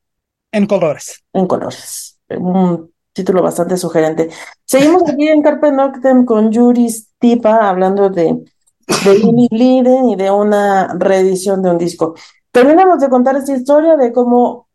En 0.51 0.65
colores. 0.65 1.23
en 1.31 1.47
colores. 1.47 2.19
Un 2.37 2.91
título 3.13 3.41
bastante 3.41 3.77
sugerente. 3.77 4.29
Seguimos 4.65 5.03
aquí 5.09 5.29
en 5.29 5.41
Carpe 5.41 5.71
Noctem 5.71 6.25
con 6.25 6.51
Yuri 6.51 6.89
Stipa 6.89 7.69
hablando 7.69 8.09
de, 8.09 8.43
de 9.05 9.13
Lily 9.51 10.11
y 10.11 10.15
de 10.17 10.29
una 10.31 10.93
reedición 10.99 11.61
de 11.61 11.71
un 11.71 11.77
disco. 11.77 12.13
Terminamos 12.51 12.99
de 12.99 13.07
contar 13.07 13.37
esta 13.37 13.53
historia 13.55 13.95
de 13.95 14.11
cómo 14.11 14.67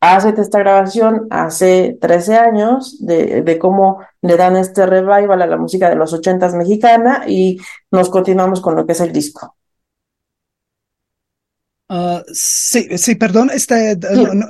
hace 0.00 0.30
esta 0.30 0.60
grabación 0.60 1.26
hace 1.28 1.98
13 2.00 2.36
años, 2.36 3.04
de, 3.04 3.42
de 3.42 3.58
cómo 3.58 3.98
le 4.22 4.38
dan 4.38 4.56
este 4.56 4.86
revival 4.86 5.42
a 5.42 5.46
la 5.46 5.58
música 5.58 5.90
de 5.90 5.96
los 5.96 6.14
ochentas 6.14 6.54
mexicana 6.54 7.24
y 7.28 7.58
nos 7.90 8.08
continuamos 8.08 8.62
con 8.62 8.76
lo 8.76 8.86
que 8.86 8.92
es 8.92 9.00
el 9.02 9.12
disco. 9.12 9.57
Ah, 11.88 12.22
sí, 12.32 12.98
sí, 12.98 13.14
perdón, 13.14 13.50
este, 13.52 13.92
Sí. 13.94 13.98
no, 14.24 14.34
no, 14.34 14.46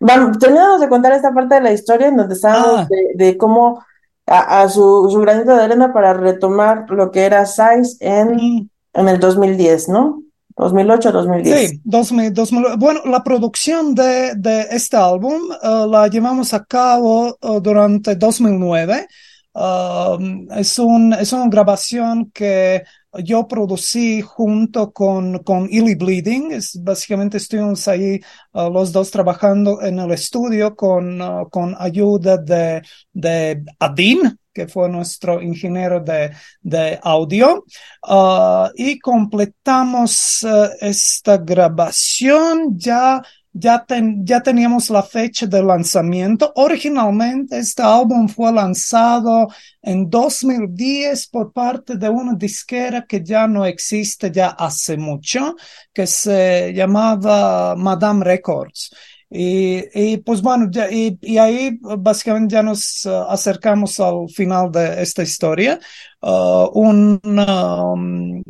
Vamos, 0.00 0.38
terminamos 0.38 0.80
de 0.80 0.88
contar 0.88 1.12
esta 1.12 1.32
parte 1.34 1.56
de 1.56 1.60
la 1.60 1.72
historia 1.72 2.08
en 2.08 2.16
donde 2.16 2.34
estábamos 2.34 2.80
Ah. 2.80 2.88
de, 2.88 3.24
de 3.26 3.36
cómo 3.36 3.84
a, 4.26 4.62
a 4.62 4.68
su, 4.68 5.08
su 5.10 5.18
granito 5.20 5.54
de 5.54 5.64
arena 5.64 5.92
para 5.92 6.14
retomar 6.14 6.86
lo 6.88 7.10
que 7.10 7.24
era 7.24 7.44
Size 7.46 7.96
en, 8.00 8.36
mm, 8.36 8.68
en 8.94 9.08
el 9.08 9.20
2010, 9.20 9.88
¿no? 9.88 10.22
2008, 10.56 11.12
2010. 11.12 11.70
Sí, 11.70 11.80
2000, 11.84 12.32
2000. 12.32 12.64
Bueno, 12.78 13.00
la 13.04 13.22
producción 13.22 13.94
de, 13.94 14.34
de 14.36 14.62
este 14.70 14.96
álbum 14.96 15.42
eh, 15.62 15.86
la 15.90 16.08
llevamos 16.08 16.54
a 16.54 16.64
cabo 16.64 17.36
eh, 17.42 17.60
durante 17.60 18.16
2009. 18.16 19.06
Um, 19.52 20.50
es 20.52 20.78
un, 20.78 21.12
es 21.14 21.32
una 21.32 21.48
grabación 21.48 22.30
que 22.32 22.82
yo 23.22 23.46
producí 23.46 24.20
junto 24.22 24.92
con, 24.92 25.38
con 25.40 25.68
Illy 25.70 25.94
Bleeding. 25.94 26.52
Es, 26.52 26.82
básicamente 26.82 27.36
estuvimos 27.36 27.86
ahí 27.88 28.14
eh, 28.14 28.70
los 28.72 28.92
dos 28.92 29.10
trabajando 29.10 29.82
en 29.82 29.98
el 29.98 30.12
estudio 30.12 30.74
con, 30.74 31.20
eh, 31.20 31.44
con 31.50 31.74
ayuda 31.78 32.36
de, 32.36 32.82
de 33.12 33.64
Adin, 33.78 34.38
que 34.52 34.68
fue 34.68 34.88
nuestro 34.88 35.42
ingeniero 35.42 36.00
de, 36.00 36.32
de 36.62 36.98
audio. 37.02 37.64
Ah, 38.02 38.70
y 38.74 38.98
completamos 38.98 40.46
esta 40.80 41.36
grabación 41.38 42.78
ya, 42.78 43.22
ya, 43.58 43.84
ten- 43.86 44.24
ya 44.26 44.42
teníamos 44.42 44.90
la 44.90 45.02
fecha 45.02 45.46
de 45.46 45.62
lanzamiento. 45.62 46.52
Originalmente 46.56 47.58
este 47.58 47.82
álbum 47.82 48.28
fue 48.28 48.52
lanzado 48.52 49.48
en 49.82 50.08
2010 50.10 51.26
por 51.28 51.52
parte 51.52 51.96
de 51.96 52.08
una 52.08 52.34
disquera 52.34 53.04
que 53.06 53.22
ya 53.22 53.46
no 53.48 53.64
existe 53.64 54.30
ya 54.30 54.48
hace 54.50 54.96
mucho, 54.96 55.56
que 55.92 56.06
se 56.06 56.72
llamaba 56.74 57.74
Madame 57.76 58.24
Records. 58.24 58.90
Y, 59.28 59.82
y, 59.94 60.18
pues 60.18 60.40
bueno, 60.40 60.68
ya- 60.70 60.90
y, 60.90 61.18
y 61.20 61.38
ahí 61.38 61.78
básicamente 61.98 62.54
ya 62.54 62.62
nos 62.62 63.04
eh, 63.06 63.10
acercamos 63.28 63.98
al 64.00 64.28
final 64.30 64.70
de 64.70 65.02
esta 65.02 65.22
historia. 65.22 65.80
Uh, 66.22 66.68
un, 66.74 67.20
um, 67.24 68.38
uh, 68.38 68.42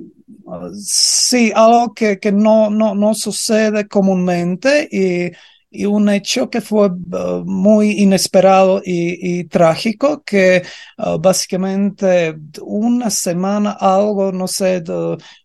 sí, 0.75 1.53
algo 1.55 1.95
que, 1.95 2.19
que 2.19 2.33
no, 2.33 2.71
no, 2.71 2.95
no 2.95 3.15
sucede 3.15 3.89
comúnmente 3.89 4.89
y, 4.91 5.33
un 5.85 6.09
hecho 6.09 6.49
que 6.49 6.63
fue 6.63 6.89
uh, 6.89 7.45
muy 7.45 8.01
inesperado 8.01 8.81
y, 8.83 9.45
trágico, 9.45 10.23
que 10.25 10.63
uh, 10.97 11.19
básicamente 11.19 12.35
una 12.63 13.11
semana, 13.11 13.73
algo, 13.73 14.33
no 14.33 14.47
sé, 14.49 14.83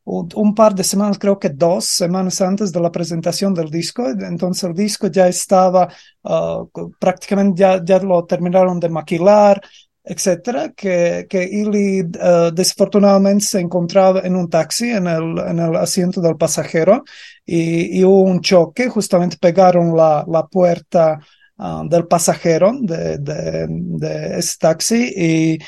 un, 0.06 0.56
par 0.56 0.74
de 0.74 0.86
semanas, 0.86 1.20
creo 1.20 1.38
que 1.38 1.50
dos 1.50 1.86
semanas 1.86 2.40
antes 2.40 2.72
de 2.72 2.80
la 2.80 2.92
presentación 2.92 3.54
del 3.54 3.70
disco, 3.70 4.08
entonces 4.08 4.64
el 4.64 4.74
disco 4.74 5.08
ya 5.08 5.28
estaba, 5.28 5.90
uh, 6.24 6.70
prácticamente 6.98 7.60
ya, 7.60 7.84
ya 7.84 8.00
lo 8.00 8.24
terminaron 8.24 8.80
de 8.80 8.88
maquilar 8.88 9.62
etcétera, 10.04 10.72
que, 10.76 11.28
que 11.30 11.44
Illy 11.44 12.00
eh, 12.00 12.52
desafortunadamente 12.54 13.46
se 13.46 13.60
encontraba 13.60 14.22
en 14.22 14.36
un 14.36 14.50
taxi 14.50 14.90
en 14.90 15.08
el, 15.08 15.38
en 15.40 15.60
el 15.60 15.76
asiento 15.76 16.22
del 16.22 16.38
pasajero 16.38 17.04
y, 17.46 18.04
hubo 18.04 18.24
un 18.24 18.42
choque, 18.42 18.90
justamente 18.90 19.38
pegaron 19.40 19.96
la, 19.96 20.26
la 20.28 20.48
puerta 20.48 21.20
ah, 21.58 21.84
del 21.88 22.08
pasajero 22.08 22.72
de, 22.82 23.18
de, 23.20 24.38
ese 24.40 24.58
taxi 24.60 25.14
y, 25.16 25.60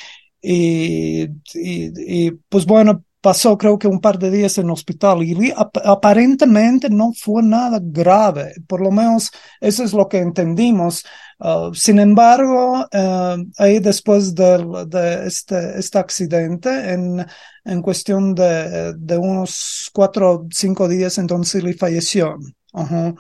y, 0.42 1.30
y, 1.54 2.32
pues 2.50 2.66
bueno, 2.66 3.04
pasó 3.24 3.58
creo 3.58 3.80
que 3.80 3.88
un 3.88 4.00
par 4.00 4.20
de 4.20 4.30
días 4.30 4.58
en 4.58 4.66
el 4.66 4.72
hospital 4.72 5.24
y 5.24 5.52
ap- 5.56 5.78
aparentemente 5.86 6.90
no 6.90 7.14
fue 7.14 7.42
nada 7.42 7.80
grave, 7.82 8.54
por 8.68 8.82
lo 8.82 8.92
menos 8.92 9.32
eso 9.62 9.84
es 9.84 9.94
lo 9.94 10.08
que 10.10 10.20
entendimos. 10.20 11.04
Uh, 11.40 11.74
sin 11.74 12.00
embargo, 12.00 12.86
eh, 12.92 13.38
ahí 13.58 13.80
después 13.80 14.36
del- 14.36 14.88
de, 14.90 15.26
este, 15.28 15.80
este 15.80 15.98
accidente, 16.00 16.70
en, 16.94 17.26
en 17.66 17.82
cuestión 17.82 18.36
de, 18.36 18.94
de 18.98 19.18
unos 19.18 19.90
cuatro 19.94 20.32
o 20.34 20.48
cinco 20.52 20.88
días, 20.88 21.18
entonces 21.18 21.64
él 21.64 21.76
falleció. 21.78 22.38
Ajá. 22.74 23.14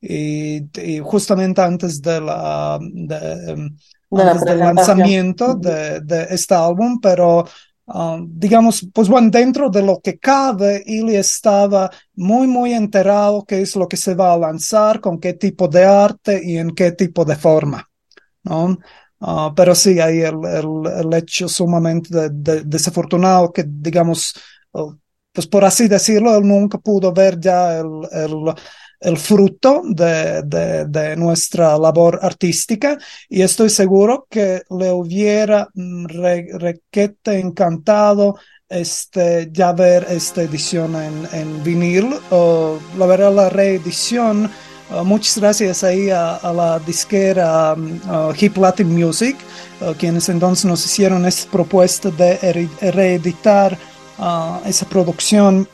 Y, 0.00 0.68
y 0.80 1.00
justamente 1.00 1.60
antes 1.60 2.00
de 2.00 2.20
la, 2.20 2.78
de, 2.80 3.18
De 4.10 4.24
la 4.24 4.30
antes 4.30 4.44
del 4.44 4.58
lanzamiento 4.60 5.54
de, 5.56 6.00
de 6.00 6.26
este 6.30 6.54
álbum, 6.54 7.00
pero 7.00 7.44
um, 7.88 8.28
digamos, 8.38 8.86
pues 8.92 9.08
bueno, 9.08 9.30
dentro 9.30 9.70
de 9.70 9.82
lo 9.82 10.00
que 10.02 10.18
cabe, 10.18 10.82
Illy 10.86 11.16
estaba 11.16 11.90
muy, 12.14 12.46
muy 12.46 12.72
enterado 12.74 13.44
qué 13.44 13.60
es 13.62 13.76
lo 13.76 13.88
que 13.88 13.96
se 13.96 14.14
va 14.14 14.32
a 14.34 14.38
lanzar, 14.38 15.00
con 15.00 15.18
qué 15.20 15.34
tipo 15.34 15.68
de 15.68 15.84
arte 15.84 16.40
y 16.44 16.58
en 16.58 16.70
qué 16.74 16.92
tipo 16.92 17.24
de 17.24 17.36
forma, 17.36 17.88
¿no? 18.44 18.78
Ah, 19.20 19.52
pero 19.56 19.74
sí, 19.74 20.00
hay 20.00 20.20
el, 20.20 20.36
el, 20.46 20.66
el 21.06 21.14
hecho 21.14 21.48
sumamente 21.48 22.14
de- 22.16 22.30
de- 22.32 22.62
desafortunado 22.64 23.52
que, 23.52 23.64
digamos, 23.66 24.34
oh, 24.72 24.96
pues 25.32 25.46
por 25.46 25.64
así 25.64 25.88
decirlo, 25.88 26.36
él 26.36 26.46
nunca 26.46 26.78
pudo 26.78 27.12
ver 27.12 27.38
ya 27.40 27.78
el, 27.80 27.86
el, 28.12 28.54
el 29.00 29.16
fruto 29.16 29.82
de, 29.84 30.42
de, 30.42 30.84
de 30.86 31.16
nuestra 31.16 31.78
labor 31.78 32.18
artística 32.22 32.98
y 33.28 33.42
estoy 33.42 33.70
seguro 33.70 34.26
que 34.28 34.62
le 34.70 34.90
hubiera 34.92 35.68
mm, 35.74 36.06
encantado 37.24 38.36
este, 38.68 39.48
ya 39.52 39.72
ver 39.72 40.06
esta 40.10 40.42
edición 40.42 40.94
en, 40.96 41.28
en 41.32 41.64
vinil. 41.64 42.14
Oh, 42.30 42.78
la 42.96 43.06
verdad, 43.06 43.32
la 43.32 43.48
reedición, 43.48 44.50
uh, 44.90 45.04
muchas 45.04 45.38
gracias 45.38 45.84
ahí 45.84 46.10
a, 46.10 46.40
la 46.52 46.78
disquera 46.80 47.74
um, 47.74 48.00
uh, 48.10 48.32
Hip 48.38 48.56
Latin 48.56 48.88
Music, 48.94 49.36
uh, 49.80 49.94
quienes 49.94 50.28
entonces 50.28 50.64
nos 50.66 50.84
hicieron 50.84 51.24
esta 51.24 51.50
propuesta 51.50 52.10
de 52.10 52.68
reeditar 52.92 53.78
uh, 54.18 54.58
esa 54.66 54.86
producción 54.86 55.66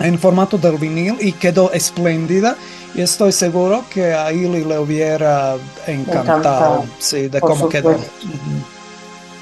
en 0.00 0.18
formato 0.18 0.58
del 0.58 0.76
vinil 0.76 1.16
y 1.20 1.32
quedó 1.32 1.72
espléndida. 1.72 2.56
Y 2.94 3.02
estoy 3.02 3.32
seguro 3.32 3.84
que 3.90 4.12
a 4.14 4.32
Ili 4.32 4.64
le 4.64 4.78
hubiera 4.78 5.56
encantado, 5.86 6.20
Encantado, 6.38 6.84
sí, 6.98 7.28
de 7.28 7.38
por 7.40 7.50
cómo 7.50 7.68
quedó. 7.68 7.92
supuesto. 7.92 8.12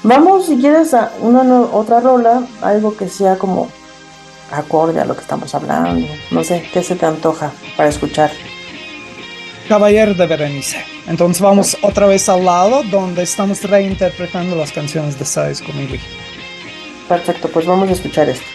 Vamos, 0.03 0.45
si 0.45 0.57
quieres, 0.57 0.93
a 0.93 1.11
una 1.21 1.43
no- 1.43 1.69
otra 1.73 1.99
rola, 1.99 2.45
algo 2.61 2.95
que 2.95 3.07
sea 3.09 3.37
como 3.37 3.67
acorde 4.51 4.99
a 5.01 5.05
lo 5.05 5.15
que 5.15 5.21
estamos 5.21 5.53
hablando. 5.55 6.07
No 6.31 6.43
sé, 6.43 6.67
¿qué 6.73 6.83
se 6.83 6.95
te 6.95 7.05
antoja 7.05 7.51
para 7.75 7.89
escuchar? 7.89 8.31
Caballero 9.67 10.13
de 10.13 10.25
Berenice. 10.27 10.77
Entonces 11.07 11.41
vamos 11.41 11.77
otra 11.81 12.05
vez 12.05 12.29
al 12.29 12.45
lado 12.45 12.83
donde 12.83 13.23
estamos 13.23 13.61
reinterpretando 13.63 14.55
las 14.55 14.71
canciones 14.71 15.17
de 15.19 15.25
Sais 15.25 15.61
con 15.61 15.75
Ili. 15.77 15.99
Perfecto, 17.09 17.49
pues 17.49 17.65
vamos 17.65 17.89
a 17.89 17.93
escuchar 17.93 18.29
esto. 18.29 18.45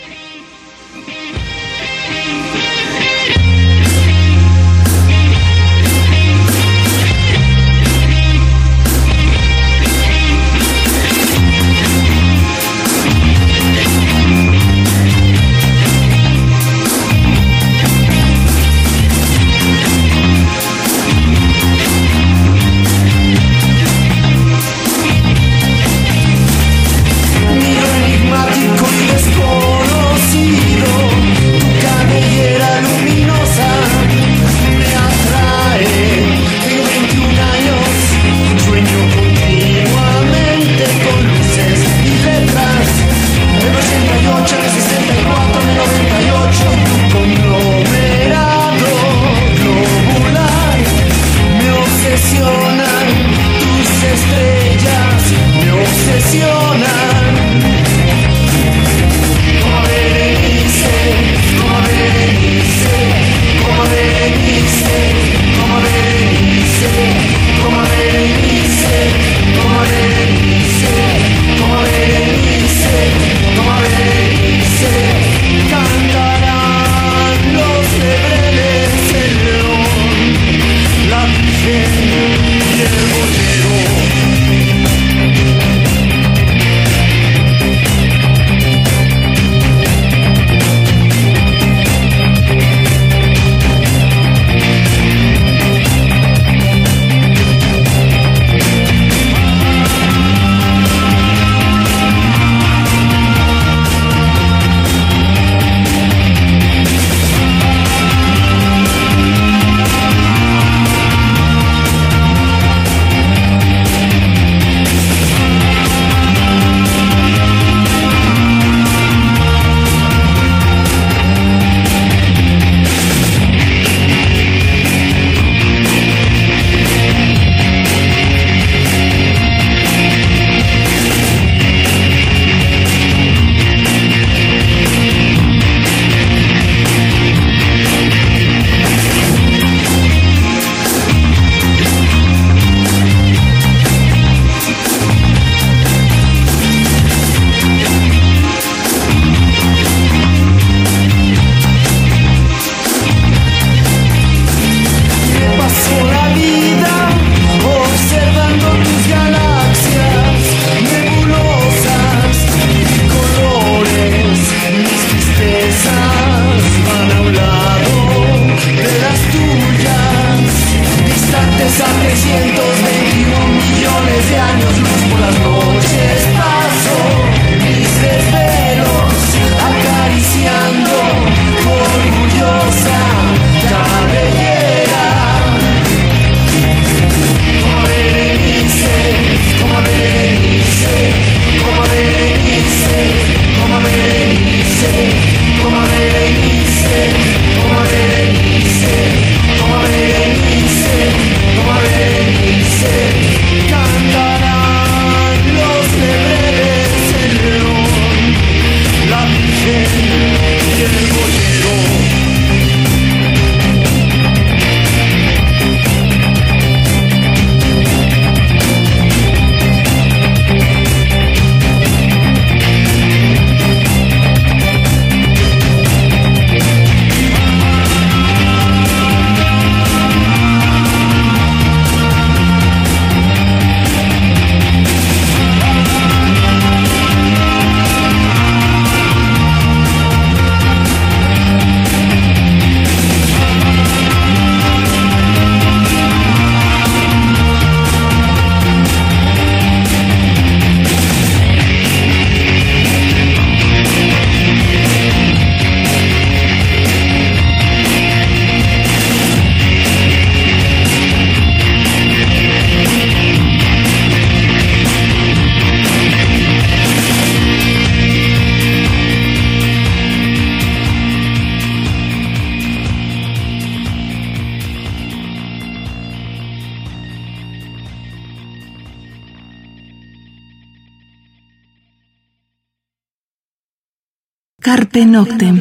Noctem. 285.13 285.61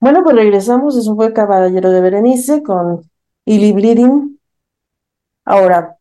Bueno, 0.00 0.24
pues 0.24 0.34
regresamos. 0.34 0.96
Eso 0.96 1.14
fue 1.14 1.34
Caballero 1.34 1.90
de 1.90 2.00
Berenice 2.00 2.62
con 2.62 3.02
Illy 3.44 3.72
Bleeding. 3.72 4.40
Ahora, 5.44 5.98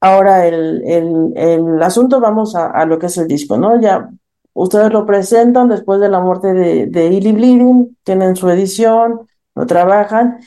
ahora 0.00 0.46
el, 0.48 0.82
el, 0.84 1.32
el 1.36 1.82
asunto, 1.82 2.20
vamos 2.20 2.56
a, 2.56 2.70
a 2.70 2.84
lo 2.86 2.98
que 2.98 3.06
es 3.06 3.18
el 3.18 3.28
disco, 3.28 3.56
¿no? 3.56 3.80
Ya 3.80 4.10
ustedes 4.52 4.92
lo 4.92 5.06
presentan 5.06 5.68
después 5.68 6.00
de 6.00 6.08
la 6.08 6.20
muerte 6.20 6.52
de, 6.54 6.86
de 6.86 7.06
Illy 7.06 7.32
Bleeding, 7.32 7.96
tienen 8.02 8.34
su 8.34 8.48
edición, 8.50 9.28
lo 9.54 9.66
trabajan, 9.66 10.40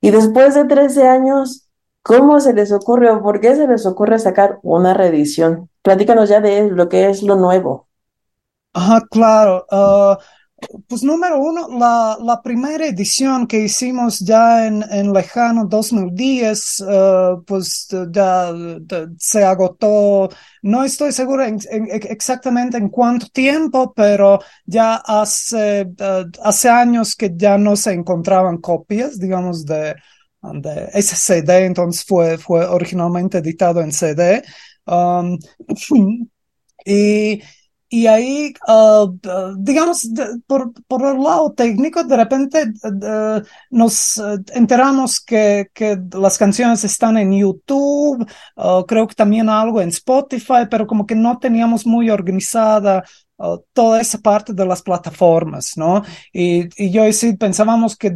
y 0.00 0.10
después 0.12 0.54
de 0.54 0.64
13 0.64 1.06
años, 1.08 1.68
¿cómo 2.02 2.40
se 2.40 2.54
les 2.54 2.72
ocurre 2.72 3.10
o 3.10 3.22
por 3.22 3.40
qué 3.40 3.54
se 3.54 3.66
les 3.66 3.84
ocurre 3.84 4.18
sacar 4.18 4.58
una 4.62 4.94
reedición? 4.94 5.68
Platícanos 5.82 6.30
ya 6.30 6.40
de 6.40 6.70
lo 6.70 6.88
que 6.88 7.10
es 7.10 7.22
lo 7.22 7.36
nuevo. 7.36 7.89
Ajá, 8.72 9.00
claro. 9.10 9.66
ah, 9.70 10.18
pues 10.88 11.02
número 11.02 11.38
uno, 11.40 11.68
la, 11.78 12.16
la 12.20 12.42
primera 12.42 12.86
edición 12.86 13.46
que 13.46 13.60
hicimos 13.60 14.20
ya 14.20 14.66
en, 14.66 14.84
en 14.92 15.12
lejano 15.12 15.66
2010, 15.66 16.82
ah, 16.88 17.36
pues 17.46 17.88
ya 18.12 18.52
se 19.18 19.44
agotó. 19.44 20.28
No 20.62 20.84
estoy 20.84 21.12
seguro 21.12 21.44
en- 21.44 21.58
en- 21.70 21.88
exactamente 22.10 22.76
en 22.78 22.88
cuánto 22.90 23.26
tiempo, 23.28 23.92
pero 23.94 24.38
ya 24.66 24.96
hace, 24.96 25.80
eh, 25.98 26.24
hace 26.44 26.68
años 26.68 27.16
que 27.16 27.32
ya 27.36 27.58
no 27.58 27.74
se 27.76 27.92
encontraban 27.92 28.58
copias, 28.58 29.18
digamos, 29.18 29.64
de, 29.66 29.96
de 30.42 30.90
ese 30.94 31.16
CD, 31.16 31.64
entonces 31.66 32.04
fue, 32.06 32.38
fue 32.38 32.66
originalmente 32.66 33.38
editado 33.38 33.80
en 33.80 33.92
CD. 33.92 34.42
Um, 34.86 35.38
y, 36.84 37.42
y 37.92 38.06
ahí, 38.06 38.54
ah, 38.68 39.06
ah, 39.26 39.52
digamos, 39.58 40.08
por, 40.46 40.72
por 40.86 41.02
el 41.04 41.20
lado 41.20 41.52
técnico, 41.52 42.04
de 42.04 42.16
repente 42.16 42.62
eh, 42.62 43.42
nos 43.70 44.16
eh, 44.18 44.38
enteramos 44.54 45.20
que, 45.20 45.70
que 45.74 45.98
las 46.12 46.38
canciones 46.38 46.84
están 46.84 47.18
en 47.18 47.32
YouTube, 47.36 48.24
ah, 48.56 48.84
creo 48.86 49.08
que 49.08 49.16
también 49.16 49.48
algo 49.48 49.80
en 49.80 49.88
Spotify, 49.88 50.66
pero 50.70 50.86
como 50.86 51.04
que 51.04 51.16
no 51.16 51.38
teníamos 51.38 51.84
muy 51.84 52.10
organizada 52.10 53.02
toda 53.72 54.02
esa 54.02 54.18
parte 54.18 54.52
de 54.52 54.66
las 54.66 54.82
plataformas, 54.82 55.72
¿no? 55.76 56.02
Y, 56.30 56.68
y 56.76 56.90
yo 56.90 57.10
Sid 57.10 57.38
pensábamos 57.38 57.96
que, 57.96 58.14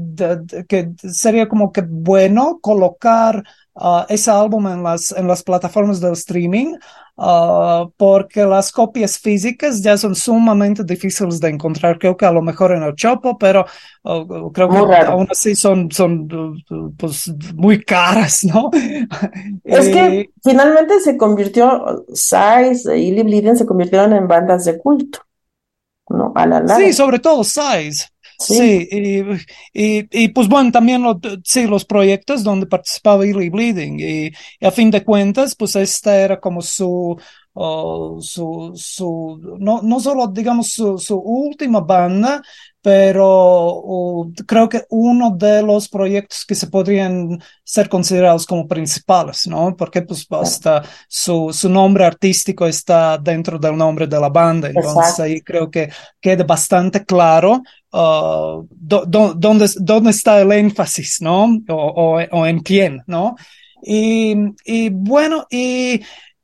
que 0.69 0.91
sería 1.11 1.49
como 1.49 1.73
que 1.73 1.81
bueno 1.81 2.59
colocar 2.61 3.43
ah, 3.77 4.07
ese 4.09 4.31
álbum 4.31 4.67
en 4.69 4.83
las, 4.83 5.13
en 5.13 5.27
las 5.29 5.43
plataformas 5.43 6.01
del 6.01 6.13
streaming, 6.13 6.75
ah, 7.17 7.87
porque 7.97 8.45
las 8.45 8.73
copias 8.73 9.19
físicas 9.19 9.83
ya 9.83 9.97
son 9.97 10.15
sumamente 10.15 10.85
difíciles 10.85 11.41
de 11.41 11.49
encontrar. 11.51 11.99
Creo 11.99 12.17
que 12.17 12.27
a 12.27 12.33
lo 12.33 12.43
mejor 12.43 12.73
en 12.73 12.83
el 12.83 12.95
Chopo, 12.95 13.37
pero 13.39 13.65
ah, 14.05 14.25
creo 14.53 14.69
que 14.71 14.81
raro. 14.83 15.13
aún 15.13 15.29
así 15.31 15.55
son, 15.55 15.91
son 15.91 16.29
uh, 16.71 16.93
pues, 16.97 17.33
muy 17.55 17.83
caras, 17.85 18.45
¿no? 18.45 18.71
Es 19.65 19.89
Eh, 19.89 19.93
que 19.93 20.31
finalmente 20.43 21.01
se 21.01 21.17
convirtió, 21.17 22.05
Size 22.13 22.93
e 22.93 22.99
Illy 22.99 23.23
Bleeding 23.23 23.57
se 23.57 23.67
convirtieron 23.67 24.13
en 24.13 24.29
bandas 24.29 24.65
de 24.65 24.79
culto, 24.79 25.21
¿no? 26.09 26.33
A 26.35 26.47
la 26.47 26.61
larga. 26.61 26.77
Sí, 26.77 26.93
sobre 26.93 27.19
todo 27.19 27.45
Size. 27.45 28.07
Sí. 28.39 28.89
Y, 28.91 29.21
y, 29.73 30.09
y, 30.25 30.29
pues 30.29 30.49
bueno, 30.49 30.71
también 30.73 31.03
lo- 31.03 31.21
sí, 31.45 31.67
los 31.67 31.85
proyectos 31.85 32.43
donde 32.45 32.67
participaba 32.67 33.27
Illy 33.27 33.51
Bleeding 33.51 34.01
y, 34.01 34.27
y 34.61 34.67
a 34.67 34.71
fin 34.71 34.91
de 34.91 35.05
cuentas, 35.05 35.55
pues 35.55 35.77
esta 35.77 36.17
era 36.21 36.41
como 36.41 36.61
su, 36.63 37.17
oh, 37.55 38.19
su, 38.21 38.73
su, 38.77 39.57
no, 39.61 39.81
no 39.83 40.01
solo 40.01 40.27
digamos 40.29 40.73
su, 40.73 40.99
su 40.99 41.17
última 41.19 41.81
banda, 41.81 42.43
pero 42.83 43.27
oh, 43.27 44.31
creo 44.47 44.69
que 44.69 44.83
uno 44.91 45.31
de 45.37 45.63
los 45.63 45.89
proyectos 45.89 46.45
que 46.47 46.55
se 46.55 46.67
podrían 46.67 47.41
ser 47.63 47.89
considerados 47.89 48.45
como 48.47 48.69
principales, 48.69 49.47
¿no? 49.47 49.75
Porque 49.77 50.03
pues 50.03 50.27
hasta 50.31 50.83
su, 51.09 51.51
su 51.53 51.69
nombre 51.71 52.05
artístico 52.05 52.67
está 52.67 53.17
dentro 53.19 53.59
del 53.59 53.77
nombre 53.77 54.07
de 54.07 54.21
la 54.21 54.29
banda, 54.29 54.69
entonces 54.69 55.19
Exacto. 55.19 55.23
ahí 55.23 55.41
creo 55.41 55.71
que 55.71 55.91
queda 56.21 56.45
bastante 56.45 57.05
claro 57.05 57.63
ah, 57.95 58.61
do- 58.71 59.35
dónde, 59.37 59.67
dónde 59.81 60.11
está 60.11 60.41
el 60.41 60.53
énfasis, 60.53 61.19
¿no? 61.21 61.45
O, 61.69 62.21
o, 62.31 62.47
en 62.47 62.61
quién, 62.61 63.03
¿no? 63.07 63.37
Y, 63.83 64.35
y 64.65 64.89
bueno, 64.91 65.47
y, 65.51 66.01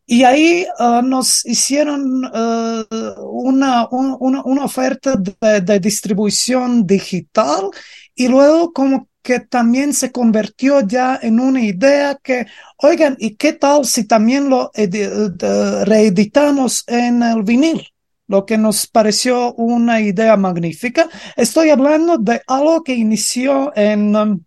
y 0.06 0.24
ahí 0.24 0.66
ah, 0.78 1.02
nos 1.04 1.44
hicieron 1.46 2.22
ah, 2.32 2.84
una, 3.22 3.88
un- 3.90 4.16
una, 4.20 4.42
una 4.44 4.64
oferta 4.64 5.14
de, 5.16 5.80
distribución 5.80 6.86
digital 6.86 7.70
y 8.14 8.28
luego 8.28 8.72
como 8.72 9.08
que 9.22 9.40
también 9.40 9.92
se 9.92 10.10
convirtió 10.12 10.80
ya 10.86 11.18
en 11.22 11.40
una 11.40 11.60
idea 11.62 12.18
que, 12.22 12.46
oigan, 12.78 13.16
¿y 13.18 13.36
qué 13.36 13.52
tal 13.52 13.84
si 13.84 14.04
también 14.06 14.48
lo 14.48 14.70
de- 14.74 15.84
reeditamos 15.84 16.84
en 16.86 17.22
el 17.22 17.42
vinil? 17.42 17.86
Lo 18.30 18.46
que 18.46 18.56
nos 18.56 18.86
pareció 18.86 19.54
una 19.54 20.00
idea 20.00 20.36
magnífica. 20.36 21.08
Estoy 21.36 21.70
hablando 21.70 22.16
de 22.16 22.40
algo 22.46 22.84
que 22.84 22.94
inició 22.94 23.72
en 23.74 24.14
um, 24.14 24.40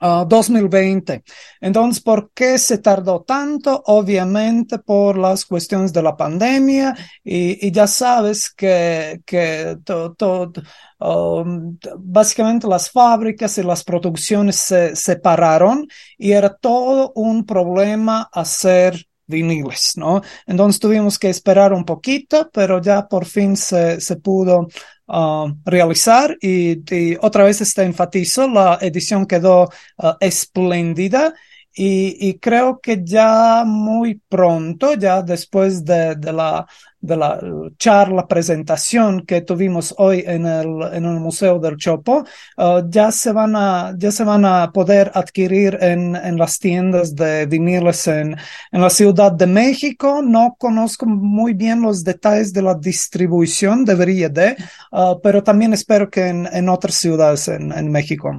ah, 0.00 0.26
2020. 0.28 1.22
Entonces, 1.60 2.02
¿por 2.02 2.32
qué 2.34 2.58
se 2.58 2.76
tardó 2.78 3.22
tanto? 3.22 3.82
Obviamente 3.86 4.78
por 4.78 5.16
las 5.16 5.46
cuestiones 5.46 5.90
de 5.92 6.02
la 6.02 6.14
pandemia 6.16 6.94
y, 7.24 7.70
ya 7.72 7.86
sabes 7.86 8.52
que, 8.52 9.22
que 9.24 9.78
to- 9.84 10.12
to- 10.14 10.52
um, 11.00 11.78
básicamente 11.98 12.66
las 12.68 12.90
fábricas 12.90 13.56
y 13.58 13.62
las 13.62 13.84
producciones 13.84 14.56
se 14.56 14.94
separaron 14.96 15.86
y 16.18 16.32
era 16.32 16.54
todo 16.54 17.12
un 17.14 17.46
problema 17.46 18.28
hacer 18.32 19.06
viniles, 19.32 19.94
¿no? 19.96 20.22
Entonces 20.46 20.78
tuvimos 20.80 21.18
que 21.18 21.28
esperar 21.30 21.72
un 21.72 21.84
poquito, 21.84 22.48
pero 22.52 22.80
ya 22.80 23.08
por 23.08 23.24
fin 23.26 23.56
se, 23.56 24.00
se 24.00 24.16
pudo 24.16 24.68
ah, 25.08 25.52
realizar 25.64 26.36
y, 26.40 26.82
y 26.94 27.16
otra 27.20 27.44
vez 27.44 27.60
este 27.60 27.82
enfatizo, 27.82 28.46
la 28.48 28.78
edición 28.80 29.26
quedó 29.26 29.68
ah, 29.98 30.16
espléndida 30.20 31.34
y, 31.74 32.28
y 32.28 32.38
creo 32.38 32.80
que 32.80 33.02
ya 33.04 33.64
muy 33.66 34.20
pronto, 34.28 34.94
ya 34.94 35.22
después 35.22 35.84
de, 35.84 36.14
de 36.16 36.32
la, 36.32 36.66
de 37.00 37.16
la 37.16 37.38
eh, 37.42 37.70
charla, 37.78 38.26
presentación 38.26 39.24
que 39.26 39.40
tuvimos 39.40 39.94
hoy 39.98 40.22
en 40.26 40.46
el, 40.46 40.82
en 40.92 41.04
el 41.04 41.20
Museo 41.20 41.58
del 41.58 41.76
Chopo, 41.76 42.24
ah, 42.56 42.82
ya 42.88 43.10
se 43.10 43.32
van 43.32 43.54
a, 43.56 43.94
ya 43.96 44.10
se 44.10 44.24
van 44.24 44.44
a 44.44 44.70
poder 44.72 45.10
adquirir 45.14 45.78
en, 45.80 46.14
en 46.14 46.36
las 46.36 46.58
tiendas 46.58 47.14
de 47.14 47.46
viniles 47.46 48.06
en, 48.06 48.36
en 48.70 48.80
la 48.80 48.90
Ciudad 48.90 49.32
de 49.32 49.46
México. 49.46 50.20
No 50.22 50.56
conozco 50.58 51.06
muy 51.06 51.54
bien 51.54 51.82
los 51.82 52.04
detalles 52.04 52.52
de 52.52 52.62
la 52.62 52.74
distribución, 52.74 53.84
debería 53.84 54.28
de, 54.28 54.56
ah, 54.92 55.16
pero 55.22 55.42
también 55.42 55.72
espero 55.72 56.08
que 56.10 56.28
en, 56.28 56.48
en 56.52 56.68
otras 56.68 56.94
ciudades 56.94 57.48
en, 57.48 57.72
en 57.72 57.90
México. 57.90 58.30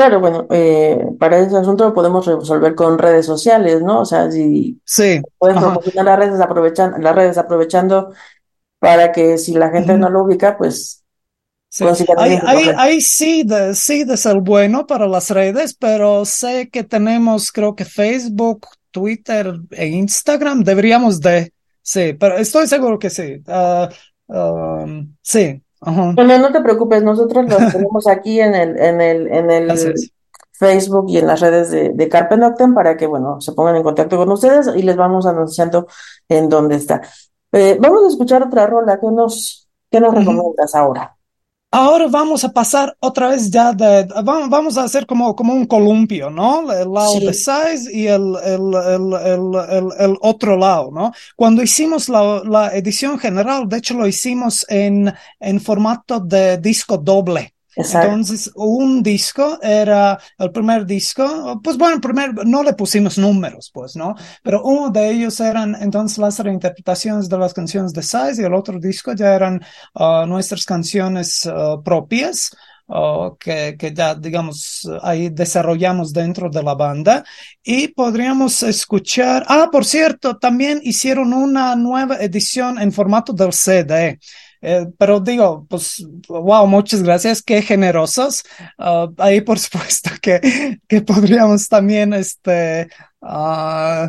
Claro, 0.00 0.18
bueno, 0.18 0.46
eh, 0.50 0.98
para 1.18 1.38
ese 1.40 1.54
asunto 1.58 1.84
lo 1.84 1.92
podemos 1.92 2.24
resolver 2.24 2.74
con 2.74 2.98
redes 2.98 3.26
sociales, 3.26 3.82
¿no? 3.82 4.00
O 4.00 4.04
sea, 4.06 4.30
si 4.30 4.80
Sí, 4.86 5.20
puedes 5.36 5.58
ajá. 5.58 5.78
las 5.94 6.18
redes 6.18 6.40
aprovechando, 6.40 6.96
las 6.96 7.14
redes 7.14 7.36
aprovechando 7.36 8.10
para 8.78 9.12
que 9.12 9.36
si 9.36 9.52
la 9.52 9.68
gente 9.68 9.98
no 9.98 10.08
lo 10.08 10.22
ubica, 10.24 10.56
pues 10.56 11.04
Sí. 11.68 11.84
Ahí, 12.16 12.38
ahí, 12.46 12.70
ahí 12.76 13.00
sí, 13.00 13.44
de, 13.44 13.74
sí 13.74 14.04
de 14.04 14.16
ser 14.16 14.40
bueno 14.40 14.86
para 14.86 15.06
las 15.06 15.30
redes, 15.30 15.74
pero 15.74 16.24
sé 16.24 16.70
que 16.70 16.82
tenemos, 16.82 17.52
creo 17.52 17.76
que 17.76 17.84
Facebook, 17.84 18.66
Twitter 18.90 19.54
e 19.70 19.86
Instagram, 19.86 20.64
deberíamos 20.64 21.20
de, 21.20 21.52
sí, 21.82 22.14
pero 22.18 22.38
estoy 22.38 22.66
seguro 22.66 22.98
que 22.98 23.10
sí. 23.10 23.40
Ah, 23.46 23.88
um, 24.26 25.14
sí, 25.22 25.62
ajá. 25.80 26.12
No 26.12 26.52
te 26.52 26.60
preocupes, 26.60 27.02
nosotros 27.02 27.48
los 27.48 27.58
tenemos 27.72 28.06
aquí 28.06 28.40
en 28.40 28.54
el, 28.54 28.78
en 28.78 29.00
el, 29.00 29.26
en 29.28 29.50
el 29.50 29.66
Gracias. 29.66 30.12
Facebook 30.52 31.06
y 31.08 31.18
en 31.18 31.26
las 31.26 31.40
redes 31.40 31.70
de, 31.70 31.90
de 31.94 32.08
Carpe 32.08 32.36
Noctem 32.36 32.74
para 32.74 32.96
que, 32.96 33.06
bueno, 33.06 33.40
se 33.40 33.52
pongan 33.52 33.76
en 33.76 33.82
contacto 33.82 34.16
con 34.16 34.30
ustedes 34.30 34.70
y 34.76 34.82
les 34.82 34.96
vamos 34.96 35.26
anunciando 35.26 35.86
en 36.28 36.48
dónde 36.48 36.76
está. 36.76 37.00
Eh, 37.52 37.78
vamos 37.80 38.04
a 38.04 38.08
escuchar 38.08 38.42
otra 38.42 38.66
rola. 38.66 39.00
¿Qué 39.00 39.06
nos, 39.10 39.68
qué 39.90 40.00
nos 40.00 40.14
recomiendas 40.14 40.74
ahora? 40.74 41.16
Ahora 41.72 42.08
vamos 42.08 42.42
a 42.44 42.52
pasar 42.52 42.96
otra 42.98 43.28
vez 43.28 43.48
ya 43.48 43.72
de, 43.72 44.08
vamos, 44.24 44.76
a 44.76 44.82
hacer 44.82 45.06
como, 45.06 45.36
como 45.36 45.54
un 45.54 45.66
columpio, 45.66 46.28
¿no? 46.28 46.72
El 46.72 46.92
lado 46.92 47.20
de 47.20 47.32
size 47.32 47.88
y 47.92 48.08
el, 48.08 48.34
el, 48.44 48.74
el, 48.74 49.88
el 50.00 50.16
otro 50.20 50.56
lado, 50.56 50.90
¿no? 50.92 51.12
Cuando 51.36 51.62
hicimos 51.62 52.08
la, 52.08 52.42
la 52.44 52.76
edición 52.76 53.20
general, 53.20 53.68
de 53.68 53.76
hecho 53.78 53.94
lo 53.94 54.08
hicimos 54.08 54.66
en, 54.68 55.14
en 55.38 55.60
formato 55.60 56.18
de 56.18 56.58
disco 56.58 56.98
doble. 56.98 57.54
Exacto. 57.76 58.08
Entonces, 58.08 58.50
un 58.54 59.02
disco 59.02 59.58
era 59.62 60.18
el 60.38 60.50
primer 60.50 60.84
disco, 60.84 61.60
pues 61.62 61.76
bueno, 61.76 62.00
primer, 62.00 62.46
no 62.46 62.62
le 62.62 62.72
pusimos 62.74 63.16
números, 63.16 63.70
pues, 63.72 63.94
¿no? 63.94 64.14
Pero 64.42 64.62
uno 64.64 64.90
de 64.90 65.10
ellos 65.10 65.38
eran 65.40 65.76
entonces 65.80 66.18
las 66.18 66.38
reinterpretaciones 66.38 67.28
de 67.28 67.38
las 67.38 67.54
canciones 67.54 67.92
de 67.92 68.02
Size 68.02 68.42
y 68.42 68.44
el 68.44 68.54
otro 68.54 68.78
disco 68.78 69.12
ya 69.12 69.34
eran 69.34 69.60
uh, 69.94 70.26
nuestras 70.26 70.64
canciones 70.64 71.46
uh, 71.46 71.82
propias. 71.82 72.50
Uh, 72.92 73.36
que, 73.38 73.76
que 73.78 73.94
ya, 73.94 74.16
digamos, 74.16 74.82
ahí 75.02 75.28
desarrollamos 75.28 76.12
dentro 76.12 76.50
de 76.50 76.60
la 76.60 76.74
banda 76.74 77.22
y 77.62 77.86
podríamos 77.86 78.64
escuchar, 78.64 79.44
ah, 79.46 79.68
por 79.70 79.84
cierto, 79.84 80.38
también 80.38 80.80
hicieron 80.82 81.32
una 81.32 81.76
nueva 81.76 82.16
edición 82.16 82.80
en 82.80 82.90
formato 82.90 83.32
del 83.32 83.52
CD. 83.52 84.18
Eh, 84.62 84.86
pero 84.98 85.20
digo, 85.20 85.66
pues, 85.68 86.04
wow, 86.28 86.66
muchas 86.66 87.02
gracias, 87.02 87.42
qué 87.42 87.62
generosos. 87.62 88.44
Uh, 88.78 89.12
ahí, 89.18 89.40
por 89.40 89.58
supuesto, 89.58 90.10
que, 90.20 90.78
que 90.86 91.00
podríamos 91.02 91.68
también 91.68 92.12
este, 92.12 92.88
uh, 93.20 94.08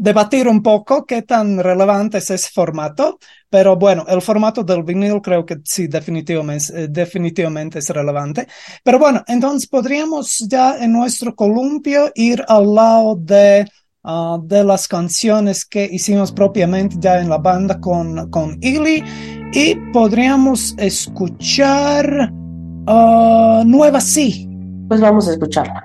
debatir 0.00 0.48
un 0.48 0.62
poco 0.62 1.04
qué 1.04 1.20
tan 1.20 1.58
relevante 1.58 2.18
es 2.18 2.30
ese 2.30 2.48
formato, 2.50 3.18
pero 3.50 3.76
bueno, 3.76 4.06
el 4.08 4.22
formato 4.22 4.64
del 4.64 4.82
vinil 4.82 5.20
creo 5.22 5.44
que 5.44 5.58
sí, 5.62 5.88
definitivamente, 5.88 6.88
definitivamente 6.88 7.80
es 7.80 7.90
relevante. 7.90 8.46
Pero 8.82 8.98
bueno, 8.98 9.22
entonces 9.26 9.68
podríamos 9.68 10.38
ya 10.48 10.78
en 10.78 10.92
nuestro 10.92 11.34
columpio 11.34 12.10
ir 12.14 12.42
al 12.48 12.74
lado 12.74 13.16
de, 13.16 13.66
uh, 14.04 14.40
de 14.42 14.64
las 14.64 14.88
canciones 14.88 15.66
que 15.66 15.84
hicimos 15.84 16.32
propiamente 16.32 16.96
ya 16.98 17.20
en 17.20 17.28
la 17.28 17.36
banda 17.36 17.78
con, 17.78 18.30
con 18.30 18.56
Illy 18.62 19.04
y 19.52 19.74
podríamos 19.92 20.74
escuchar 20.78 22.32
uh, 22.86 23.64
Nueva 23.64 24.00
Sí. 24.00 24.48
Pues 24.88 25.00
vamos 25.00 25.28
a 25.28 25.32
escucharla. 25.32 25.84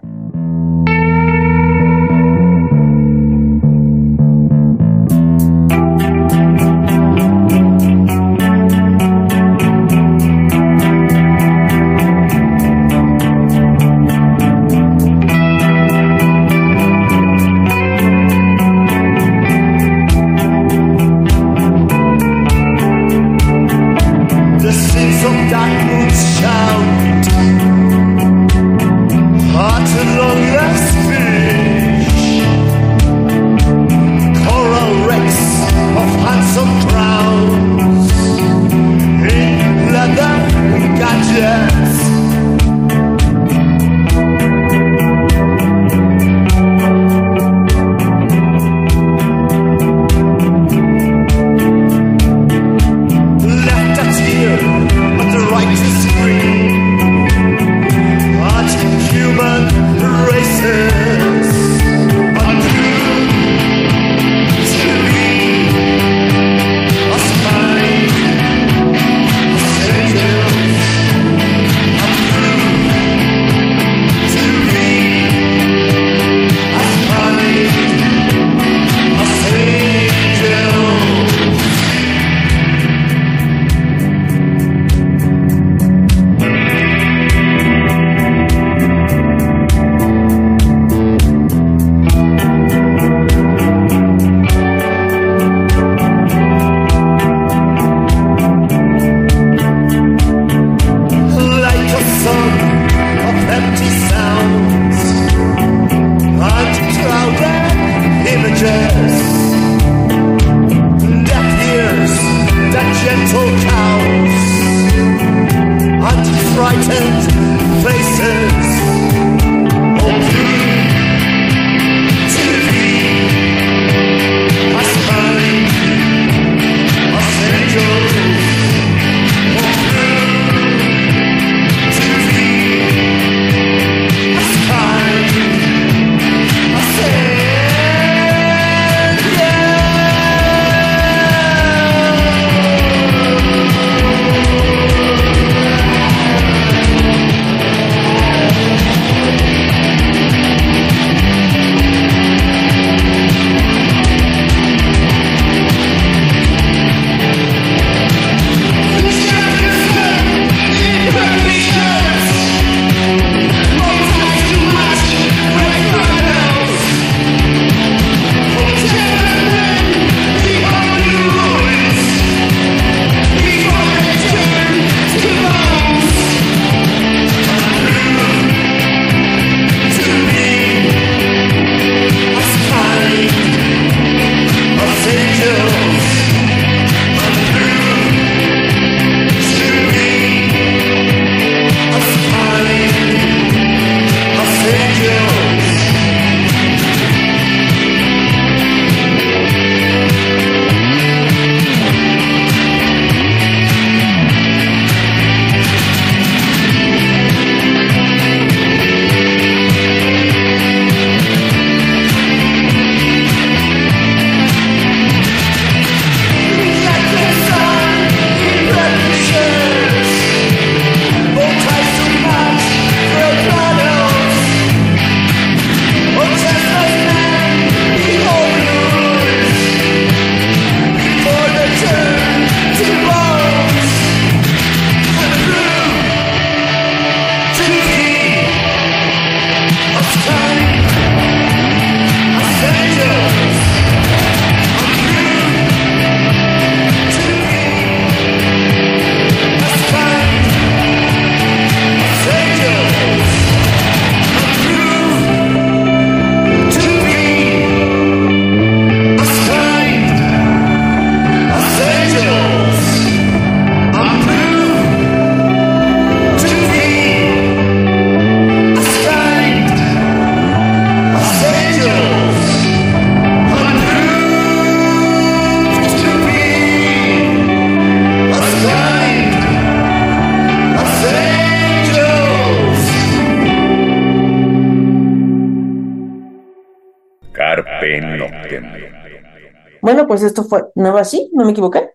Pues 290.16 290.24
esto 290.24 290.46
fue 290.46 290.64
Nueva 290.76 291.04
Sí, 291.04 291.30
¿no 291.34 291.44
me 291.44 291.52
equivoqué? 291.52 291.90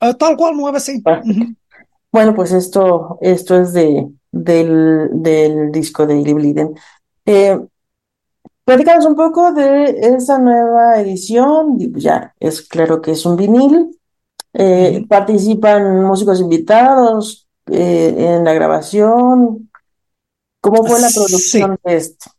Eh, 0.00 0.14
tal 0.18 0.36
cual, 0.36 0.54
nueva 0.54 0.78
sí. 0.80 1.00
Perfecto. 1.00 1.30
Ujú. 1.30 1.54
Bueno, 2.12 2.34
pues 2.34 2.52
esto, 2.52 3.18
esto 3.22 3.58
es 3.58 3.72
de, 3.72 4.06
del, 4.30 5.08
del 5.12 5.72
disco 5.72 6.06
de 6.06 6.18
Illy 6.20 6.34
Bliden. 6.34 6.74
Eh, 7.24 7.58
platícanos 8.64 9.06
un 9.06 9.14
poco 9.16 9.52
de 9.52 9.98
esa 10.14 10.38
nueva 10.38 11.00
edición. 11.00 11.78
pues 11.90 12.02
Ya, 12.02 12.34
es 12.38 12.60
claro 12.62 13.00
que 13.00 13.12
es 13.12 13.24
un 13.24 13.36
vinil. 13.36 13.98
Eh, 14.52 15.06
participan 15.08 16.02
músicos 16.04 16.40
invitados 16.40 17.48
eh, 17.70 18.14
en 18.18 18.44
la 18.44 18.52
grabación. 18.52 19.70
¿Cómo 20.60 20.84
fue 20.84 21.00
la 21.00 21.08
Sí. 21.08 21.18
producción 21.18 21.78
de 21.82 21.96
esto? 21.96 22.30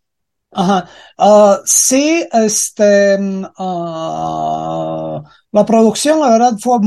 Ajá. 0.51 0.89
Ah, 1.17 1.59
sí, 1.65 2.25
este, 2.33 3.17
ah, 3.57 5.21
la 5.51 5.65
producción, 5.65 6.19
la 6.19 6.29
verdad, 6.29 6.53
fue, 6.59 6.79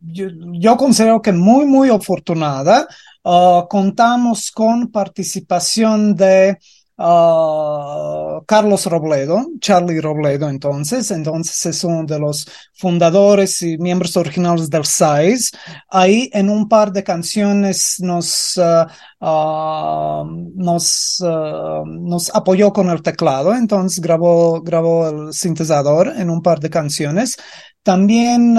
yo, 0.00 0.76
considero 0.76 1.20
que 1.20 1.32
muy, 1.32 1.66
muy 1.66 1.90
afortunada. 1.90 2.86
Ah, 3.24 3.66
contamos 3.68 4.50
con 4.50 4.90
participación 4.90 6.14
de 6.14 6.58
ah, 6.98 8.40
Carlos 8.46 8.86
Robledo, 8.86 9.46
Charlie 9.60 10.00
Robledo, 10.00 10.48
entonces, 10.48 11.10
entonces 11.10 11.66
es 11.66 11.84
uno 11.84 12.04
de 12.04 12.18
los 12.18 12.46
fundadores 12.74 13.62
y 13.62 13.78
miembros 13.78 14.16
originales 14.16 14.70
del 14.70 14.84
SAIS. 14.84 15.52
Ahí 15.88 16.30
en 16.32 16.50
un 16.50 16.68
par 16.68 16.92
de 16.92 17.02
canciones 17.02 17.96
nos, 18.00 18.58
ah, 18.58 18.86
ah, 19.20 20.24
nos, 20.54 21.22
nos 21.86 22.34
apoyó 22.34 22.72
con 22.72 22.90
el 22.90 23.02
teclado, 23.02 23.54
entonces 23.54 24.00
grabó, 24.00 24.60
grabó 24.62 25.08
el 25.08 25.32
sintetizador 25.32 26.12
en 26.16 26.30
un 26.30 26.42
par 26.42 26.60
de 26.60 26.70
canciones. 26.70 27.36
También 27.82 28.56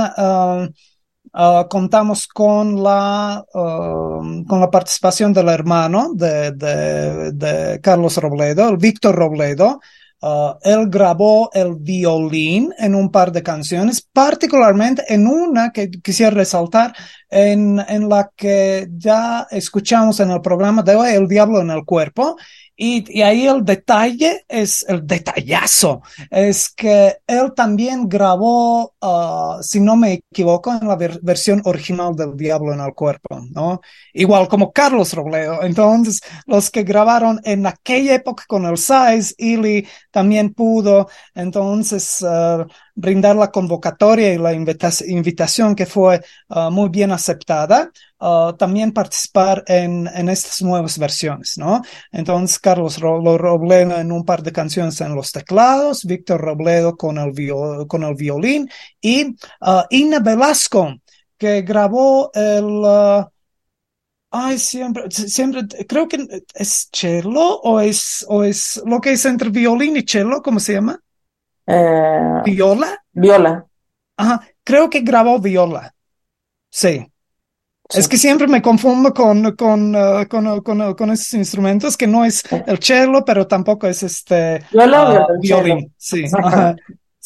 ah, 1.36 1.68
contamos 1.70 2.28
con 2.28 2.82
la, 2.82 3.46
ah, 3.54 4.20
con 4.48 4.60
la 4.60 4.72
participación 4.72 5.34
del 5.34 5.50
hermano 5.50 6.14
de, 6.16 6.52
de, 6.52 7.32
de 7.34 7.80
Carlos 7.82 8.18
Robledo, 8.18 8.70
el 8.70 8.78
Víctor 8.78 9.16
Robledo. 9.16 9.80
Ah, 10.22 10.58
él 10.64 10.90
grabó 10.90 11.52
el 11.54 11.76
violín 11.76 12.74
en 12.80 12.96
un 12.96 13.12
par 13.12 13.32
de 13.32 13.44
canciones, 13.44 14.02
particularmente 14.02 15.04
en 15.14 15.28
una 15.28 15.72
que 15.72 15.92
quisiera 15.92 16.32
resaltar, 16.32 16.96
en, 17.30 17.80
en 17.88 18.10
la 18.10 18.32
que 18.36 18.88
ya 18.98 19.46
escuchamos 19.52 20.20
en 20.22 20.32
el 20.32 20.42
programa 20.42 20.82
de 20.82 20.96
hoy, 20.96 21.10
El 21.14 21.28
Diablo 21.28 21.62
en 21.62 21.70
el 21.70 21.86
Cuerpo. 21.86 22.38
Y, 22.78 23.22
ahí 23.22 23.48
el 23.48 23.64
detalle 23.64 24.44
es 24.50 24.86
el 24.90 25.08
detallazo, 25.08 26.02
es 26.30 26.70
que 26.70 27.16
él 27.26 27.54
también 27.56 28.10
grabó, 28.10 28.94
ah, 29.02 29.60
si 29.62 29.80
no 29.80 29.96
me 29.96 30.14
equivoco, 30.32 30.74
en 30.74 30.88
la 30.88 30.98
ver- 30.98 31.20
versión 31.22 31.62
original 31.64 32.16
del 32.16 32.36
Diablo 32.36 32.74
en 32.74 32.82
el 32.82 32.94
Cuerpo, 32.94 33.40
¿no? 33.52 33.80
Igual 34.14 34.50
como 34.50 34.72
Carlos 34.74 35.14
Robledo. 35.14 35.64
Entonces, 35.64 36.20
los 36.48 36.70
que 36.70 36.84
grabaron 36.84 37.40
en 37.46 37.66
aquella 37.66 38.16
época 38.16 38.44
con 38.48 38.66
el 38.66 38.78
Size, 38.78 39.34
Illy 39.38 39.88
también 40.12 40.54
pudo, 40.54 41.08
entonces, 41.34 42.24
ah, 42.28 42.66
brindar 42.94 43.36
la 43.36 43.52
convocatoria 43.52 44.34
y 44.34 44.38
la 44.38 44.54
invita- 44.54 44.90
invitación 45.08 45.76
que 45.76 45.86
fue 45.86 46.22
ah, 46.50 46.70
muy 46.70 46.90
bien 46.90 47.12
aceptada. 47.12 47.90
Ah, 48.20 48.56
también 48.58 48.92
participar 48.92 49.64
en, 49.68 50.08
en 50.14 50.30
estas 50.30 50.62
nuevas 50.62 50.98
versiones, 51.00 51.58
¿no? 51.58 51.82
Entonces, 52.12 52.60
Carlos 52.60 53.00
Ro- 53.00 53.22
lo 53.22 53.38
Robledo 53.38 53.98
en 54.00 54.12
un 54.12 54.24
par 54.26 54.44
de 54.44 54.52
canciones 54.52 55.00
en 55.02 55.16
los 55.16 55.32
teclados, 55.32 56.06
Víctor 56.06 56.42
Robledo 56.42 56.96
con 56.98 57.18
el, 57.18 57.32
vio- 57.32 57.88
con 57.88 58.04
el 58.04 58.16
violín 58.16 58.70
y 59.02 59.36
ah, 59.62 59.86
Ina 59.90 60.20
Velasco, 60.20 60.94
que 61.38 61.62
grabó 61.62 62.32
el... 62.34 62.82
ah, 62.86 63.30
Ay, 64.32 64.58
siempre, 64.60 65.10
siempre, 65.12 65.62
creo 65.88 66.08
que 66.08 66.18
es 66.56 66.90
cello 66.92 67.60
o 67.62 67.80
es, 67.80 68.26
o 68.28 68.44
es 68.44 68.82
lo 68.86 69.00
que 69.00 69.14
es 69.14 69.26
entre 69.26 69.50
violín 69.50 69.96
y 69.98 70.02
cello, 70.04 70.42
¿cómo 70.44 70.60
se 70.60 70.74
llama? 70.74 71.00
Eh, 71.68 72.42
¿Viola? 72.44 72.92
viola, 73.14 73.68
Ajá, 74.18 74.42
creo 74.64 74.90
que 74.90 75.02
grabó 75.02 75.40
viola. 75.40 75.96
Sí. 76.72 77.08
Sí. 77.90 78.00
Es 78.00 78.08
que 78.08 78.18
siempre 78.18 78.48
me 78.48 78.62
confundo 78.62 79.14
con, 79.14 79.56
con, 79.56 79.96
uh, 79.96 80.28
con, 80.28 80.62
con, 80.62 80.94
con 80.96 81.10
esos 81.12 81.34
instrumentos, 81.34 81.98
que 81.98 82.08
no 82.08 82.26
es 82.26 82.44
el 82.66 82.80
cello, 82.80 83.24
pero 83.26 83.48
tampoco 83.48 83.88
es 83.88 84.04
este 84.04 84.62
ah, 84.80 85.28
violín. 85.42 85.94
Sí. 85.98 86.26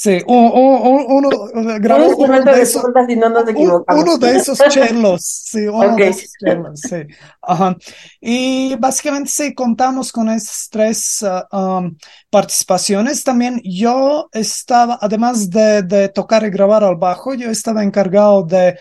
Sí, 0.01 0.17
uno, 0.27 0.53
uh, 0.53 1.17
Un 1.17 1.81
grabó 1.81 2.15
uno 2.15 2.41
de 2.41 2.61
esos, 2.61 2.85
y 3.09 3.15
no 3.17 3.27
nos 3.27 3.43
uno 3.49 4.17
de 4.17 4.37
esos 4.37 4.57
chelos, 4.69 5.25
sí, 5.25 5.67
uno 5.67 5.93
de 5.97 6.07
esos 6.07 6.31
chelos, 6.39 6.79
sí. 6.79 6.95
Ajá. 7.41 7.75
Y 8.21 8.77
básicamente 8.77 9.29
sí, 9.29 9.53
contamos 9.53 10.13
con 10.13 10.29
esas 10.29 10.69
tres 10.71 11.21
ah, 11.23 11.45
um, 11.51 11.97
participaciones. 12.29 13.25
También 13.25 13.59
yo 13.65 14.29
estaba, 14.31 14.97
además 15.01 15.49
de, 15.49 15.83
de 15.83 16.07
tocar 16.07 16.45
y 16.45 16.49
grabar 16.49 16.85
al 16.85 16.95
bajo, 16.95 17.33
yo 17.33 17.49
estaba 17.49 17.83
encargado 17.83 18.43
de, 18.43 18.79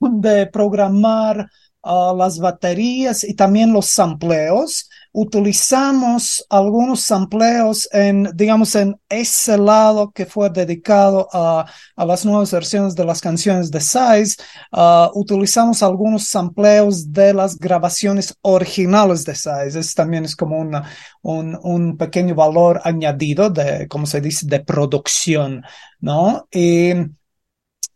de 0.00 0.46
programar 0.46 1.50
ah, 1.82 2.14
las 2.16 2.38
baterías 2.38 3.24
y 3.24 3.34
también 3.34 3.74
los 3.74 3.90
sampleos. 3.90 4.88
Utilizamos 5.18 6.44
algunos 6.50 7.00
sampleos 7.00 7.88
en, 7.90 8.28
digamos, 8.34 8.74
en 8.74 9.00
ese 9.08 9.56
lado 9.56 10.10
que 10.10 10.26
fue 10.26 10.50
dedicado 10.50 11.26
a, 11.32 11.64
a 11.96 12.04
las 12.04 12.26
nuevas 12.26 12.52
versiones 12.52 12.94
de 12.94 13.06
las 13.06 13.22
canciones 13.22 13.70
de 13.70 13.80
Size. 13.80 14.36
Ah, 14.70 15.10
utilizamos 15.14 15.82
algunos 15.82 16.28
sampleos 16.28 17.14
de 17.14 17.32
las 17.32 17.56
grabaciones 17.58 18.36
originales 18.42 19.24
de 19.24 19.34
Size. 19.34 19.78
Eso 19.78 19.92
también 19.96 20.26
es 20.26 20.36
como 20.36 20.58
un, 20.58 21.58
un 21.62 21.96
pequeño 21.96 22.34
valor 22.34 22.82
añadido 22.84 23.48
de, 23.48 23.88
como 23.88 24.04
se 24.04 24.20
dice, 24.20 24.44
de 24.46 24.60
producción, 24.60 25.62
¿no? 25.98 26.46
Y, 26.52 26.92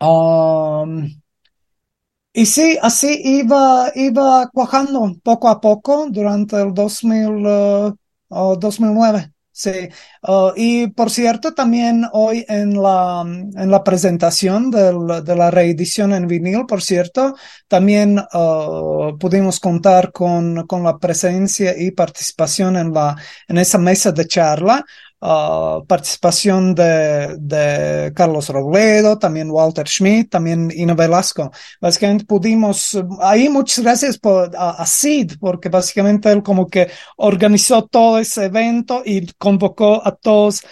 um, 0.00 1.06
y 2.32 2.46
sí, 2.46 2.78
así 2.80 3.20
iba, 3.24 3.90
iba 3.94 4.48
cuajando 4.52 5.14
poco 5.22 5.48
a 5.48 5.60
poco 5.60 6.06
durante 6.10 6.60
el 6.62 6.72
2000, 6.74 7.44
eh, 7.46 7.92
oh, 8.28 8.56
2009. 8.56 9.32
Sí, 9.52 9.70
Uh, 10.22 10.52
y 10.56 10.86
por 10.88 11.10
cierto, 11.10 11.52
también 11.54 12.04
hoy 12.12 12.44
en 12.48 12.80
la, 12.80 13.22
en 13.26 13.70
la 13.70 13.82
presentación 13.84 14.70
del- 14.70 15.24
de 15.24 15.36
la 15.36 15.50
reedición 15.50 16.12
en 16.14 16.26
vinil, 16.26 16.66
por 16.66 16.82
cierto, 16.82 17.34
también 17.68 18.18
uh, 18.32 19.16
pudimos 19.18 19.58
contar 19.60 20.12
con, 20.12 20.66
con 20.66 20.82
la 20.84 20.98
presencia 20.98 21.74
y 21.76 21.90
participación 21.90 22.76
en 22.76 22.92
la, 22.92 23.16
en 23.48 23.58
esa 23.58 23.78
mesa 23.78 24.12
de 24.12 24.26
charla. 24.26 24.84
Uh, 25.20 25.84
participación 25.86 26.74
de, 26.74 27.36
de 27.38 28.12
Carlos 28.14 28.48
Robledo, 28.48 29.18
también 29.18 29.50
Walter 29.50 29.86
Schmidt, 29.88 30.30
también 30.30 30.70
Ina 30.74 30.94
Velasco. 30.94 31.50
Básicamente 31.80 32.24
pudimos, 32.24 32.98
ahí 33.20 33.48
muchas 33.48 33.84
gracias 33.84 34.18
por, 34.18 34.54
a, 34.56 34.70
a 34.70 34.86
Sid, 34.86 35.34
porque 35.40 35.68
básicamente 35.68 36.30
él 36.30 36.42
como 36.42 36.66
que 36.66 36.90
organizó 37.16 37.86
todo 37.86 38.18
ese 38.18 38.46
evento 38.46 39.02
y 39.04 39.26
convocó 39.34 40.06
a 40.06 40.14
todas 40.14 40.62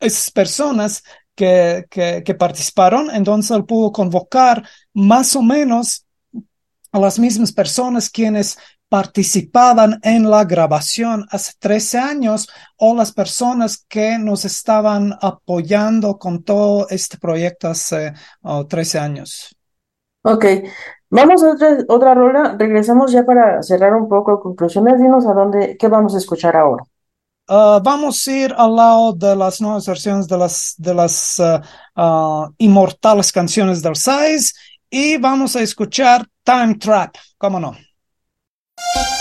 esas 0.00 0.30
personas 0.30 1.02
que, 1.34 1.84
que, 1.90 2.22
que 2.24 2.34
participaron. 2.34 3.10
Entonces 3.10 3.56
él 3.56 3.64
pudo 3.64 3.92
convocar 3.92 4.66
más 4.94 5.36
o 5.36 5.42
menos 5.42 6.04
a 6.92 6.98
las 6.98 7.18
mismas 7.18 7.52
personas 7.52 8.08
quienes 8.08 8.56
participaban 8.88 9.98
en 10.02 10.30
la 10.30 10.44
grabación 10.44 11.26
hace 11.30 11.52
13 11.58 11.98
años 11.98 12.48
o 12.76 12.94
las 12.94 13.12
personas 13.12 13.84
que 13.88 14.18
nos 14.18 14.44
estaban 14.44 15.14
apoyando 15.20 16.18
con 16.18 16.42
todo 16.42 16.86
este 16.90 17.18
proyecto 17.18 17.68
hace 17.68 18.12
oh, 18.42 18.66
13 18.66 18.98
años. 18.98 19.56
Ok, 20.22 20.44
vamos 21.10 21.42
a 21.42 21.52
otra, 21.52 21.78
otra 21.88 22.14
rola. 22.14 22.56
Regresamos 22.58 23.12
ya 23.12 23.24
para 23.24 23.62
cerrar 23.62 23.94
un 23.94 24.08
poco 24.08 24.40
conclusiones. 24.40 25.00
Dinos 25.00 25.26
a 25.26 25.34
dónde, 25.34 25.76
qué 25.78 25.88
vamos 25.88 26.14
a 26.14 26.18
escuchar 26.18 26.56
ahora. 26.56 26.84
Uh, 27.48 27.80
vamos 27.80 28.26
a 28.26 28.32
ir 28.32 28.54
al 28.56 28.74
lado 28.74 29.12
de 29.12 29.36
las 29.36 29.60
nuevas 29.60 29.86
versiones 29.86 30.26
de 30.26 30.36
las, 30.36 30.74
de 30.78 30.92
las 30.92 31.38
uh, 31.38 32.00
uh, 32.00 32.52
inmortales 32.58 33.30
canciones 33.30 33.80
del 33.82 33.94
Size 33.94 34.52
y 34.90 35.16
vamos 35.16 35.54
a 35.54 35.62
escuchar 35.62 36.26
Time 36.42 36.74
Trap, 36.74 37.14
¿cómo 37.38 37.60
no? 37.60 37.76
Time 38.78 39.06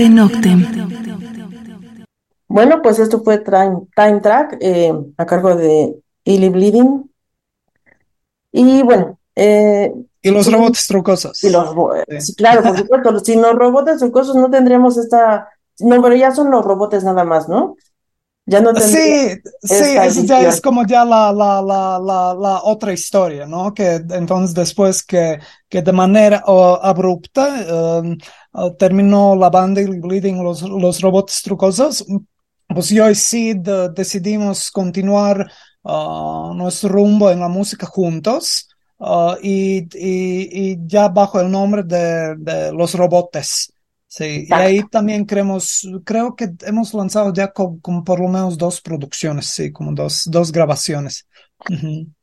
Carpe 0.00 0.14
Noctem. 0.14 0.66
Bueno, 2.48 2.80
pues 2.82 2.98
esto 2.98 3.22
fue 3.22 3.38
Time, 3.38 3.82
Time 3.94 4.20
Track 4.20 4.56
eh, 4.60 4.94
a 5.18 5.26
cargo 5.26 5.54
de 5.54 5.94
Illy 6.24 6.48
Bleeding. 6.48 7.10
Y 8.52 8.82
bueno, 8.82 9.18
eh, 9.36 9.92
Y 10.22 10.30
los 10.30 10.50
robots 10.50 10.86
trucosos. 10.86 11.44
y 11.44 11.50
los 11.50 11.74
sí, 12.18 12.34
claro, 12.34 12.62
por 12.62 12.78
supuesto, 12.78 13.18
sin 13.20 13.42
los 13.42 13.54
robots 13.54 13.98
trucosos 13.98 14.36
no 14.36 14.50
tendríamos 14.50 14.96
esta, 14.96 15.48
no, 15.80 16.02
pero 16.02 16.16
ya 16.16 16.30
son 16.30 16.50
los 16.50 16.64
robots 16.64 17.04
nada 17.04 17.24
más, 17.24 17.46
¿no? 17.48 17.76
Ya 18.50 18.60
no 18.60 18.74
Sí, 18.74 19.40
sí, 19.62 19.74
eso 20.02 20.22
ya 20.24 20.48
es 20.48 20.60
como 20.60 20.84
ya 20.84 21.04
la, 21.04 21.32
la, 21.32 21.62
la, 21.62 22.34
la, 22.34 22.60
otra 22.64 22.92
historia, 22.92 23.46
¿no? 23.46 23.72
Que 23.72 24.02
entonces 24.10 24.52
después 24.56 25.04
que, 25.04 25.38
que 25.68 25.82
de 25.82 25.92
manera 25.92 26.42
abrupta 26.82 28.00
um, 28.02 28.18
oh, 28.50 28.72
terminó 28.72 29.36
la 29.36 29.50
banda 29.50 29.80
y 29.80 29.86
Bleeding 29.86 30.42
los, 30.42 30.62
los 30.62 31.00
robots 31.00 31.42
trucosos, 31.42 32.04
pues 32.66 32.88
yo 32.88 33.08
y 33.08 33.14
Sid 33.14 33.68
eh, 33.68 33.88
decidimos 33.94 34.68
continuar 34.72 35.48
ah, 35.84 36.50
nuestro 36.52 36.88
rumbo 36.88 37.30
en 37.30 37.38
la 37.38 37.48
música 37.48 37.86
juntos 37.86 38.68
y, 39.42 39.78
y, 39.94 40.72
y 40.72 40.78
ya 40.86 41.08
bajo 41.08 41.40
el 41.40 41.48
nombre 41.52 41.84
de, 41.84 42.34
de 42.36 42.72
Los 42.72 42.94
Robotes. 42.94 43.72
Sí, 44.12 44.46
y 44.48 44.52
ahí 44.52 44.82
también 44.88 45.24
creemos, 45.24 45.86
creo 46.04 46.34
que 46.34 46.50
hemos 46.62 46.92
lanzado 46.94 47.32
ya 47.32 47.52
con 47.52 47.80
por 47.80 48.18
lo 48.18 48.26
menos 48.26 48.58
dos 48.58 48.80
producciones, 48.80 49.46
sí, 49.46 49.70
como 49.70 49.92
dos, 49.92 50.24
dos 50.26 50.50
grabaciones. 50.50 51.28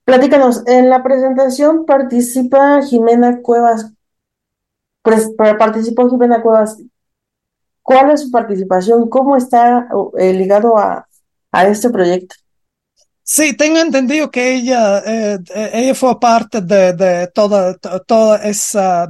Platícanos, 0.06 0.64
en 0.68 0.90
la 0.90 1.02
presentación 1.04 1.86
participa 1.86 2.82
Jimena 2.82 3.42
Cuevas, 3.42 3.94
participó 5.58 6.10
Jimena 6.10 6.42
Cuevas. 6.42 6.78
¿Cuál 7.82 8.12
es 8.12 8.22
su 8.22 8.32
participación? 8.32 9.10
¿Cómo 9.10 9.36
está 9.38 9.88
eh, 10.20 10.34
ligado 10.34 10.78
a, 10.78 11.08
a 11.52 11.68
este 11.68 11.90
proyecto? 11.90 12.36
Sí, 13.24 13.56
tengo 13.58 13.80
entendido 13.80 14.32
que 14.32 14.56
ella, 14.56 15.00
eh, 15.00 15.38
eh, 15.54 15.70
ella 15.74 15.96
fue 15.96 16.18
parte 16.20 16.62
de, 16.62 16.94
de 16.94 17.28
toda, 17.34 17.76
to- 17.78 18.02
toda 18.04 18.38
esa, 18.44 19.08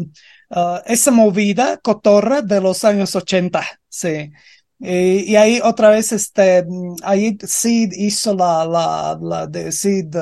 ah, 0.49 0.81
esa 0.85 1.11
movida 1.11 1.77
cotorra 1.77 2.41
de 2.41 2.61
los 2.61 2.83
años 2.83 3.15
80, 3.15 3.63
sí. 3.89 4.31
Y, 4.79 5.35
ahí 5.35 5.59
otra 5.63 5.89
vez, 5.89 6.11
este, 6.11 6.63
ahí 7.01 7.35
Sid 7.43 7.93
hizo 7.93 8.35
la, 8.35 8.63
la, 8.65 9.17
la 9.19 9.47
de 9.47 9.71
Sid 9.71 10.13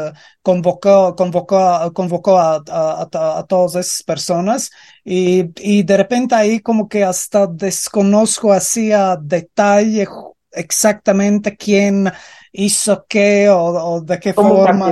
convocó, 0.42 1.14
convocó, 1.16 1.92
convocó 1.94 2.38
a, 2.40 2.64
a, 2.70 3.02
a, 3.02 3.06
to- 3.10 3.20
a 3.38 3.46
todas 3.48 3.76
esas 3.76 4.04
personas 4.04 4.72
y, 5.04 5.46
y 5.58 5.84
de 5.84 5.98
repente 5.98 6.36
ahí 6.36 6.60
como 6.62 6.88
que 6.88 7.04
hasta 7.04 7.48
desconozco 7.48 8.54
así 8.54 8.92
a 8.94 9.18
detalle 9.18 10.08
exactamente 10.52 11.58
quién 11.58 12.10
hizo 12.58 13.06
qué 13.08 13.50
o, 13.50 13.58
o 13.58 14.02
de 14.02 14.20
qué 14.20 14.34
¿Cómo 14.34 14.56
forma 14.56 14.92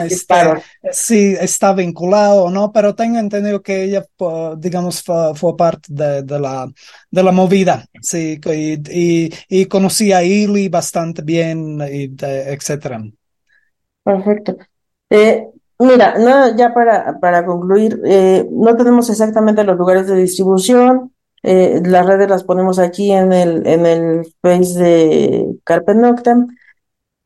si 0.92 1.34
está 1.40 1.74
vinculado 1.74 2.46
o 2.46 2.50
no, 2.52 2.72
pero 2.72 2.94
tengo 2.96 3.18
entendido 3.20 3.62
que 3.62 3.84
ella, 3.84 4.06
digamos, 4.58 5.02
fue, 5.04 5.34
fue 5.36 5.56
parte 5.58 5.88
de, 5.90 6.24
de 6.24 6.40
la, 6.40 6.72
de 7.10 7.24
la 7.24 7.32
movida, 7.32 7.86
sí, 8.02 8.40
y, 8.46 9.26
y, 9.26 9.34
y 9.50 9.66
conocí 9.66 10.12
a 10.12 10.24
Ili 10.24 10.70
bastante 10.70 11.22
bien, 11.22 11.80
y 11.92 12.08
de- 12.10 12.54
etcétera. 12.54 13.04
Perfecto. 14.04 14.58
Eh, 15.10 15.48
mira, 15.80 16.18
no, 16.18 16.56
ya 16.58 16.74
para, 16.74 17.20
para 17.20 17.46
concluir, 17.46 18.00
eh, 18.06 18.46
no 18.52 18.76
tenemos 18.76 19.10
exactamente 19.10 19.64
los 19.64 19.78
lugares 19.78 20.08
de 20.08 20.16
distribución. 20.16 21.12
eh, 21.46 21.82
las 21.86 22.06
redes 22.06 22.30
las 22.30 22.44
ponemos 22.46 22.80
aquí 22.80 23.12
en 23.12 23.34
el, 23.34 23.68
en 23.68 23.86
el 23.86 24.26
Face 24.42 24.80
de 24.80 25.56
Carpe 25.64 25.94
Noctem. 25.94 26.48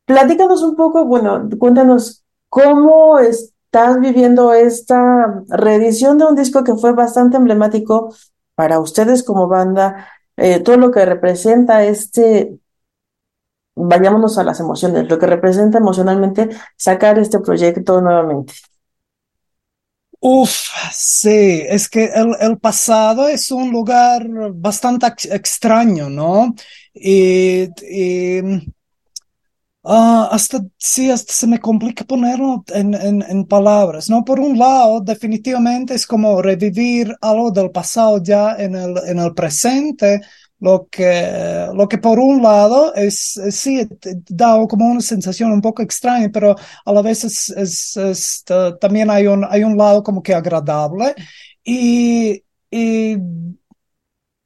Platícanos 0.07 0.63
un 0.63 0.75
poco, 0.77 1.05
bueno, 1.05 1.49
cuéntanos 1.59 2.25
cómo 2.49 3.19
estás 3.19 3.99
viviendo 4.01 4.53
esta 4.53 5.43
reedición 5.49 6.17
de 6.17 6.25
un 6.25 6.35
disco 6.35 6.65
que 6.65 6.75
fue 6.75 6.93
bastante 6.93 7.37
emblemático 7.37 8.13
para 8.55 8.79
ustedes 8.79 9.23
como 9.23 9.47
banda, 9.49 10.09
eh, 10.37 10.61
todo 10.61 10.77
lo 10.77 10.91
que 10.91 11.05
representa 11.05 11.85
este, 11.85 12.57
vayámonos 13.75 14.37
a 14.37 14.43
las 14.43 14.59
emociones, 14.59 15.07
lo 15.09 15.17
que 15.19 15.25
representa 15.27 15.77
emocionalmente 15.77 16.49
sacar 16.75 17.17
este 17.19 17.39
proyecto 17.39 18.01
nuevamente. 18.01 18.53
Uf, 20.19 20.69
sí, 20.91 21.63
es 21.69 21.87
que 21.89 22.05
el, 22.05 22.35
el 22.41 22.57
pasado 22.59 23.27
es 23.27 23.51
un 23.51 23.71
lugar 23.71 24.27
bastante 24.53 25.05
ex- 25.07 25.25
extraño, 25.25 26.09
¿no? 26.09 26.55
Y, 26.93 27.67
ah, 29.87 30.29
hasta, 30.31 30.59
sí, 30.77 31.09
hasta 31.11 31.33
se 31.33 31.47
me 31.47 31.59
complica 31.59 32.03
ponerlo 32.05 32.63
en, 32.73 32.93
en, 32.93 33.21
en 33.27 33.45
palabras, 33.45 34.09
¿no? 34.09 34.23
Por 34.25 34.39
un 34.39 34.57
lado, 34.59 35.01
definitivamente 35.01 35.93
es 35.95 36.05
como 36.07 36.41
revivir 36.41 37.15
algo 37.21 37.51
del 37.51 37.71
pasado 37.71 38.21
ya 38.23 38.55
en 38.57 38.75
el, 38.75 38.95
en 39.07 39.19
el 39.19 39.33
presente, 39.33 40.21
lo 40.59 40.87
que, 40.91 41.67
lo 41.73 41.87
que 41.87 41.97
por 41.99 42.19
un 42.19 42.41
lado 42.41 42.93
es, 42.95 43.37
es- 43.37 43.55
sí, 43.55 43.87
da 44.29 44.65
como 44.67 44.87
una 44.91 45.01
sensación 45.01 45.51
un 45.51 45.61
poco 45.61 45.81
extraña, 45.83 46.29
pero 46.33 46.55
a 46.85 46.91
la 46.93 47.01
vez 47.01 47.23
es, 47.23 47.49
es, 47.51 47.97
es, 47.97 48.43
también 48.81 49.09
hay 49.09 49.27
un, 49.27 49.45
hay 49.49 49.63
un 49.63 49.77
lado 49.77 50.03
como 50.03 50.21
que 50.23 50.33
agradable 50.33 51.13
y, 51.63 52.43
y, 52.71 53.17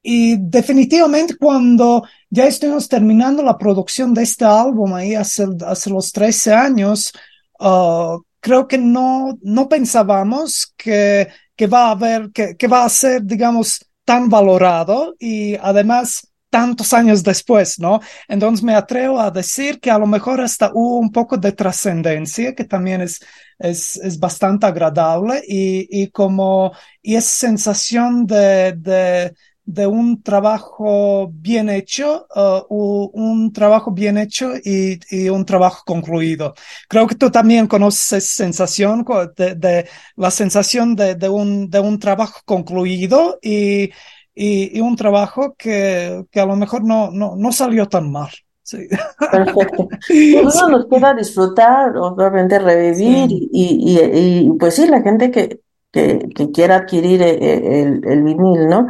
y 0.03 0.37
definitivamente 0.39 1.35
cuando 1.37 2.03
ya 2.31 2.47
estuvimos 2.47 2.87
terminando 2.87 3.43
la 3.43 3.57
producción 3.57 4.13
de 4.13 4.23
este 4.23 4.45
álbum 4.45 4.93
ahí 4.93 5.15
hace, 5.15 5.45
hace 5.67 5.89
los 5.89 6.11
13 6.13 6.53
años, 6.53 7.11
ah, 7.59 8.17
creo 8.39 8.67
que 8.67 8.77
no, 8.77 9.37
no 9.41 9.67
pensábamos 9.67 10.73
que, 10.77 11.27
que 11.55 11.67
va 11.67 11.87
a 11.89 11.91
haber, 11.91 12.31
que, 12.31 12.55
que 12.55 12.67
va 12.67 12.85
a 12.85 12.89
ser, 12.89 13.23
digamos, 13.23 13.85
tan 14.05 14.29
valorado 14.29 15.13
y 15.19 15.55
además 15.57 16.31
tantos 16.49 16.93
años 16.93 17.23
después, 17.23 17.79
¿no? 17.79 17.99
Entonces 18.27 18.63
me 18.63 18.75
atrevo 18.75 19.19
a 19.19 19.31
decir 19.31 19.79
que 19.79 19.91
a 19.91 19.97
lo 19.97 20.07
mejor 20.07 20.41
hasta 20.41 20.71
hubo 20.73 20.99
un 20.99 21.11
poco 21.11 21.37
de 21.37 21.51
trascendencia, 21.51 22.55
que 22.55 22.65
también 22.65 23.01
es, 23.01 23.19
es, 23.59 23.97
es 23.97 24.19
bastante 24.19 24.65
agradable 24.65 25.41
y, 25.47 25.87
y 25.89 26.09
como, 26.11 26.73
y 27.01 27.15
esa 27.15 27.47
sensación 27.47 28.25
de, 28.25 28.73
de, 28.77 29.33
de 29.73 29.87
un 29.87 30.21
trabajo 30.23 31.29
bien 31.33 31.69
hecho, 31.69 32.27
uh, 32.35 33.09
un 33.13 33.51
trabajo 33.53 33.91
bien 33.91 34.17
hecho 34.17 34.53
y, 34.63 34.99
y 35.09 35.29
un 35.29 35.45
trabajo 35.45 35.83
concluido. 35.85 36.53
Creo 36.89 37.07
que 37.07 37.15
tú 37.15 37.29
también 37.31 37.67
conoces 37.67 38.27
sensación 38.27 39.05
de, 39.37 39.55
de 39.55 39.89
la 40.15 40.31
sensación 40.31 40.95
de, 40.95 41.15
de 41.15 41.29
un, 41.29 41.69
de 41.69 41.79
un 41.79 41.99
trabajo 41.99 42.39
concluido 42.45 43.39
y, 43.41 43.85
y, 44.33 44.77
y 44.77 44.81
un 44.81 44.95
trabajo 44.95 45.55
que, 45.57 46.23
que 46.31 46.39
a 46.39 46.45
lo 46.45 46.55
mejor 46.55 46.83
no, 46.83 47.11
no, 47.11 47.35
no 47.35 47.51
salió 47.51 47.87
tan 47.87 48.11
mal. 48.11 48.29
Sí. 48.63 48.87
Perfecto. 49.29 49.87
Pues 50.29 50.43
bueno, 50.43 50.69
nos 50.69 50.87
queda 50.87 51.13
disfrutar, 51.13 51.95
obviamente 51.97 52.59
revivir 52.59 53.29
Sí. 53.29 53.49
y, 53.51 53.99
y, 53.99 54.47
y, 54.47 54.51
pues 54.57 54.75
sí, 54.75 54.87
la 54.87 55.01
gente 55.01 55.31
que, 55.31 55.61
que, 55.91 56.29
que 56.35 56.51
quiera 56.51 56.77
adquirir 56.77 57.21
e- 57.21 57.29
e- 57.31 57.81
el, 57.83 58.01
el 58.07 58.23
vinil, 58.23 58.67
¿no? 58.67 58.87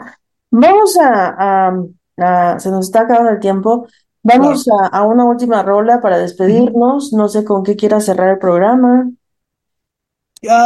Vamos 0.52 0.98
a, 0.98 1.36
a- 1.70 1.84
a- 2.18 2.60
se 2.60 2.70
nos 2.72 2.86
está 2.88 3.02
acabando 3.02 3.32
el 3.32 3.40
tiempo. 3.40 3.88
Vamos 4.24 4.68
a, 4.70 4.88
a 4.88 5.04
una 5.04 5.26
última 5.26 5.64
rola 5.64 6.00
para 6.02 6.18
despedirnos. 6.18 7.14
No 7.14 7.28
sé 7.28 7.44
con 7.44 7.64
qué 7.64 7.76
quiera 7.76 8.00
cerrar 8.00 8.30
el 8.30 8.40
programa. 8.40 9.10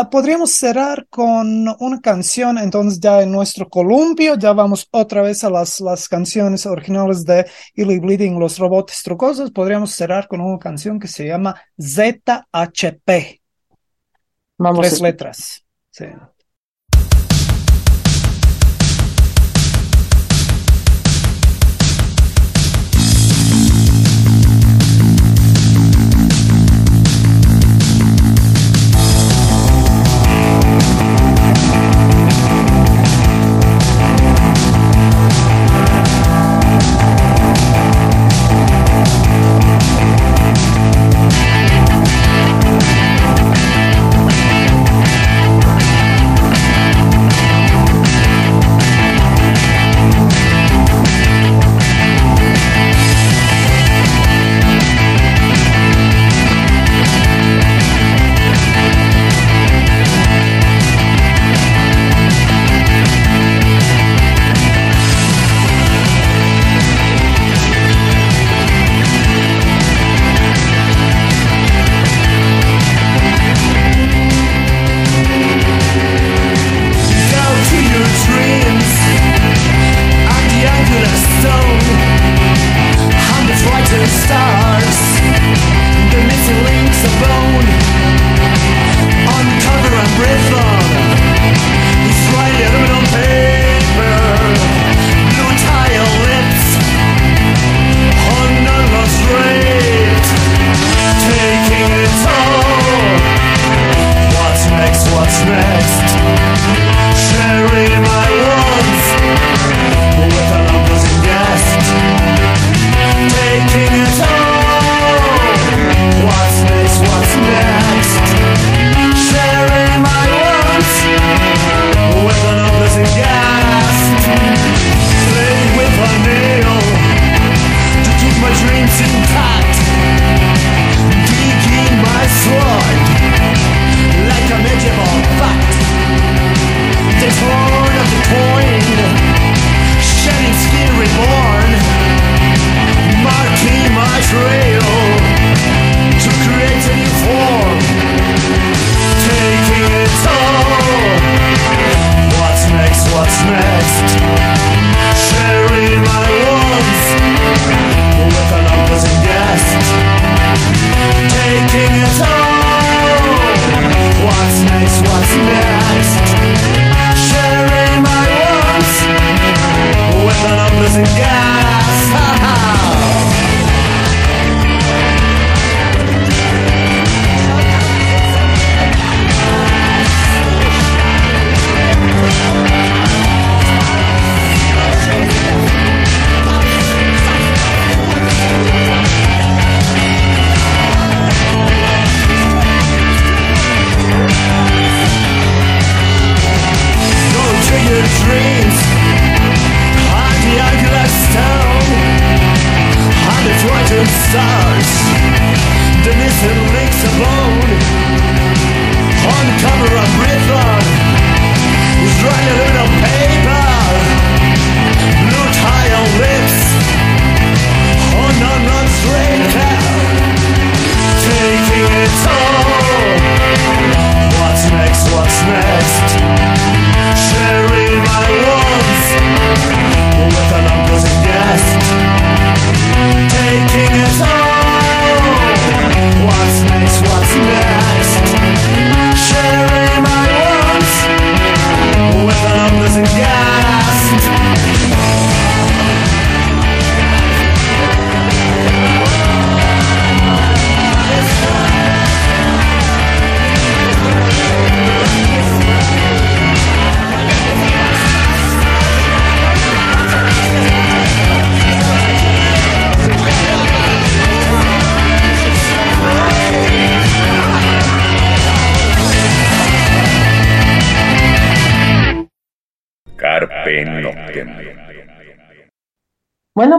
Podríamos 0.10 0.52
cerrar 0.52 1.06
con 1.10 1.68
una 1.80 2.00
canción, 2.00 2.58
entonces 2.58 2.98
ya 2.98 3.22
en 3.22 3.30
nuestro 3.32 3.68
columpio, 3.68 4.36
ya 4.38 4.54
vamos 4.54 4.88
otra 4.92 5.22
vez 5.22 5.44
a 5.44 5.50
las, 5.50 5.82
las 5.82 6.08
canciones 6.08 6.66
originales 6.66 7.26
de 7.26 7.46
Illy 7.74 8.00
Bleeding, 8.00 8.40
Los 8.40 8.58
Robots 8.58 9.04
Trucosos, 9.04 9.52
podríamos 9.52 9.92
cerrar 9.92 10.30
con 10.30 10.40
una 10.40 10.58
canción 10.60 10.98
que 10.98 11.10
se 11.10 11.28
llama 11.28 11.56
ZHP, 11.78 13.42
Vamos 14.58 14.88
tres 14.88 15.02
letras. 15.02 15.66
Sí. 15.92 16.06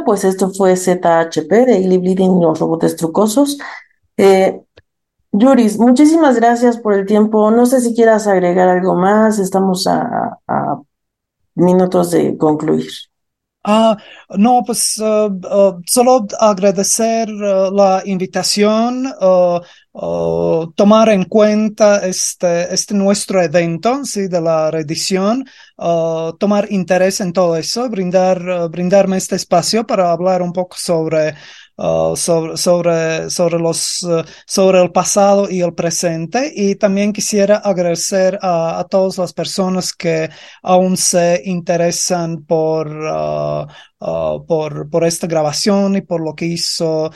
Pues 0.06 0.24
esto 0.24 0.50
fue 0.50 0.76
ZHP 0.76 1.50
de 1.66 1.78
Illy 1.80 1.98
Bleeding 1.98 2.40
los 2.40 2.58
robots 2.58 2.96
trucosos. 2.96 3.58
Eh, 4.16 4.62
Yuris, 5.32 5.78
muchísimas 5.78 6.36
gracias 6.36 6.78
por 6.78 6.94
el 6.94 7.04
tiempo. 7.04 7.50
No 7.50 7.66
sé 7.66 7.82
si 7.82 7.94
quieras 7.94 8.26
agregar 8.26 8.68
algo 8.68 8.94
más. 8.94 9.38
Estamos 9.38 9.86
a, 9.86 10.38
a 10.48 10.80
minutos 11.54 12.12
de 12.12 12.38
concluir. 12.38 12.88
Ah, 13.68 13.96
no, 14.38 14.62
pues 14.64 14.96
uh, 14.98 15.26
uh, 15.26 15.82
solo 15.84 16.24
agradecer 16.38 17.28
uh, 17.28 17.74
la 17.74 18.00
invitación, 18.06 19.12
tomar 20.76 21.08
en 21.08 21.24
cuenta 21.24 22.06
este, 22.06 22.72
este 22.72 22.94
nuestro 22.94 23.42
evento, 23.42 24.04
sí, 24.04 24.28
de 24.28 24.40
la 24.40 24.70
reedición, 24.70 25.44
tomar 26.38 26.70
interés 26.70 27.20
en 27.20 27.32
todo 27.32 27.56
eso, 27.56 27.88
brindar, 27.88 28.68
brindarme 28.70 29.16
este 29.16 29.34
espacio 29.34 29.84
para 29.84 30.12
hablar 30.12 30.42
un 30.42 30.52
poco 30.52 30.76
sobre 30.78 31.34
Uh, 31.78 32.16
sobre, 32.16 32.56
sobre, 32.56 33.28
sobre, 33.28 33.58
los, 33.58 34.02
uh, 34.02 34.24
sobre 34.46 34.80
el 34.80 34.92
pasado 34.92 35.50
y 35.50 35.60
el 35.60 35.74
presente. 35.74 36.50
Y 36.54 36.76
también 36.76 37.12
quisiera 37.12 37.58
agradecer 37.58 38.38
a, 38.40 38.78
a 38.78 38.84
todas 38.84 39.18
las 39.18 39.34
personas 39.34 39.92
que 39.92 40.30
aún 40.62 40.96
se 40.96 41.42
interesan 41.44 42.44
por, 42.44 42.88
uh, 42.88 44.46
por, 44.46 44.88
por 44.88 45.04
esta 45.04 45.26
grabación 45.26 45.96
y 45.96 46.00
por 46.00 46.22
lo 46.22 46.34
que 46.34 46.46
hizo 46.46 47.10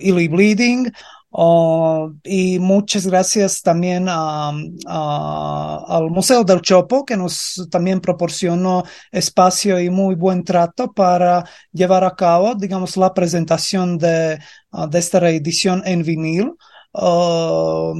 Illy 0.00 0.28
Bleeding. 0.28 0.90
Oh, 1.32 2.12
y 2.24 2.58
muchas 2.58 3.06
gracias 3.06 3.62
también 3.62 4.06
a, 4.08 4.48
al 4.50 6.10
Museo 6.10 6.42
del 6.42 6.60
Chopo, 6.60 7.04
que 7.04 7.16
nos 7.16 7.68
también 7.70 8.00
proporcionó 8.00 8.82
espacio 9.12 9.78
y 9.80 9.90
muy 9.90 10.16
buen 10.16 10.42
trato 10.42 10.92
para 10.92 11.44
llevar 11.72 12.02
a 12.04 12.16
cabo, 12.16 12.54
digamos, 12.56 12.96
la 12.96 13.14
presentación 13.14 13.96
de, 13.98 14.40
ah, 14.72 14.86
de 14.88 14.98
esta 14.98 15.20
reedición 15.20 15.82
en 15.86 16.02
vinil. 16.02 16.52
Oh, 16.92 17.94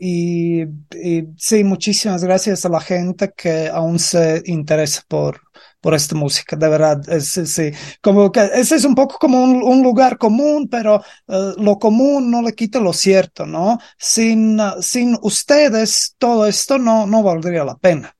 y, 0.00 0.62
y 0.62 1.24
sí, 1.36 1.62
muchísimas 1.62 2.24
gracias 2.24 2.64
a 2.64 2.68
la 2.68 2.80
gente 2.80 3.32
que 3.36 3.68
aún 3.68 4.00
se 4.00 4.42
interesa 4.46 5.02
por, 5.06 5.40
por 5.80 5.94
esta 5.94 6.14
música, 6.14 6.56
de 6.56 6.68
verdad. 6.68 7.00
Es, 7.08 7.30
sí, 7.32 7.72
como 8.02 8.30
que 8.30 8.40
ese 8.54 8.76
es 8.76 8.84
un 8.84 8.94
poco 8.94 9.16
como 9.18 9.42
un, 9.42 9.62
un 9.62 9.82
lugar 9.82 10.18
común, 10.18 10.68
pero 10.70 10.96
uh, 11.26 11.62
lo 11.62 11.78
común 11.78 12.30
no 12.30 12.42
le 12.42 12.54
quita 12.54 12.80
lo 12.80 12.92
cierto, 12.92 13.46
¿no? 13.46 13.78
Sin, 13.98 14.60
uh, 14.60 14.80
sin 14.80 15.16
ustedes, 15.22 16.14
todo 16.18 16.46
esto 16.46 16.78
no, 16.78 17.06
no 17.06 17.22
valdría 17.22 17.64
la 17.64 17.76
pena. 17.76 18.14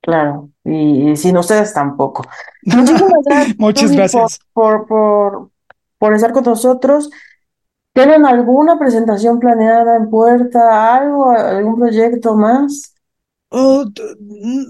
Claro, 0.00 0.50
y, 0.64 1.10
y 1.12 1.16
sin 1.16 1.36
ustedes 1.36 1.72
tampoco. 1.72 2.24
Muchísimas 2.62 3.22
gracias. 3.24 3.58
Muchas 3.58 3.92
gracias. 3.92 4.40
Por, 4.52 4.86
por, 4.86 4.88
por, 4.88 5.50
por 5.98 6.14
estar 6.14 6.32
con 6.32 6.44
nosotros. 6.44 7.10
¿Tienen 7.92 8.24
alguna 8.24 8.78
presentación 8.78 9.38
planeada 9.38 9.96
en 9.96 10.08
puerta, 10.08 10.96
algo, 10.96 11.30
algún 11.30 11.76
proyecto 11.76 12.34
más? 12.34 12.91
Uh, 13.54 13.84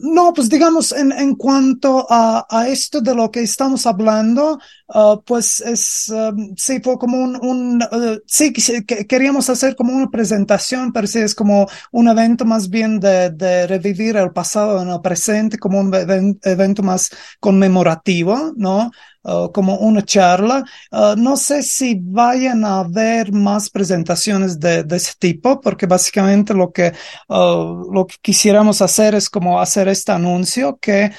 no, 0.02 0.32
pues 0.32 0.48
digamos, 0.48 0.90
en, 0.90 1.12
en 1.12 1.36
cuanto 1.36 2.04
a, 2.10 2.44
a, 2.50 2.66
esto 2.66 3.00
de 3.00 3.14
lo 3.14 3.30
que 3.30 3.40
estamos 3.40 3.86
hablando, 3.86 4.58
uh, 4.88 5.22
pues 5.24 5.60
es, 5.60 6.08
um, 6.08 6.52
sí, 6.56 6.80
fue 6.82 6.98
como 6.98 7.16
un, 7.16 7.36
un 7.46 7.80
uh, 7.80 8.18
sí, 8.26 8.52
que, 8.52 9.06
queríamos 9.06 9.48
hacer 9.48 9.76
como 9.76 9.92
una 9.92 10.10
presentación, 10.10 10.92
pero 10.92 11.06
sí 11.06 11.20
es 11.20 11.32
como 11.32 11.68
un 11.92 12.08
evento 12.08 12.44
más 12.44 12.68
bien 12.68 12.98
de, 12.98 13.30
de 13.30 13.68
revivir 13.68 14.16
el 14.16 14.32
pasado 14.32 14.82
en 14.82 14.88
el 14.88 15.00
presente, 15.00 15.58
como 15.58 15.78
un 15.78 16.38
evento 16.42 16.82
más 16.82 17.10
conmemorativo, 17.38 18.52
¿no? 18.56 18.90
Uh, 19.24 19.52
como 19.52 19.76
una 19.76 20.02
charla. 20.02 20.64
Uh, 20.90 21.14
no 21.16 21.36
sé 21.36 21.62
si 21.62 21.96
vayan 22.02 22.64
a 22.64 22.80
haber 22.80 23.30
más 23.30 23.70
presentaciones 23.70 24.58
de, 24.58 24.82
de 24.82 24.96
ese 24.96 25.12
tipo, 25.16 25.60
porque 25.60 25.86
básicamente 25.86 26.52
lo 26.54 26.72
que, 26.72 26.92
uh, 27.28 27.92
lo 27.92 28.04
que 28.04 28.16
quisiéramos 28.20 28.82
hacer 28.82 29.14
es 29.14 29.30
como 29.30 29.60
hacer 29.60 29.86
este 29.86 30.10
anuncio 30.10 30.76
que 30.80 31.12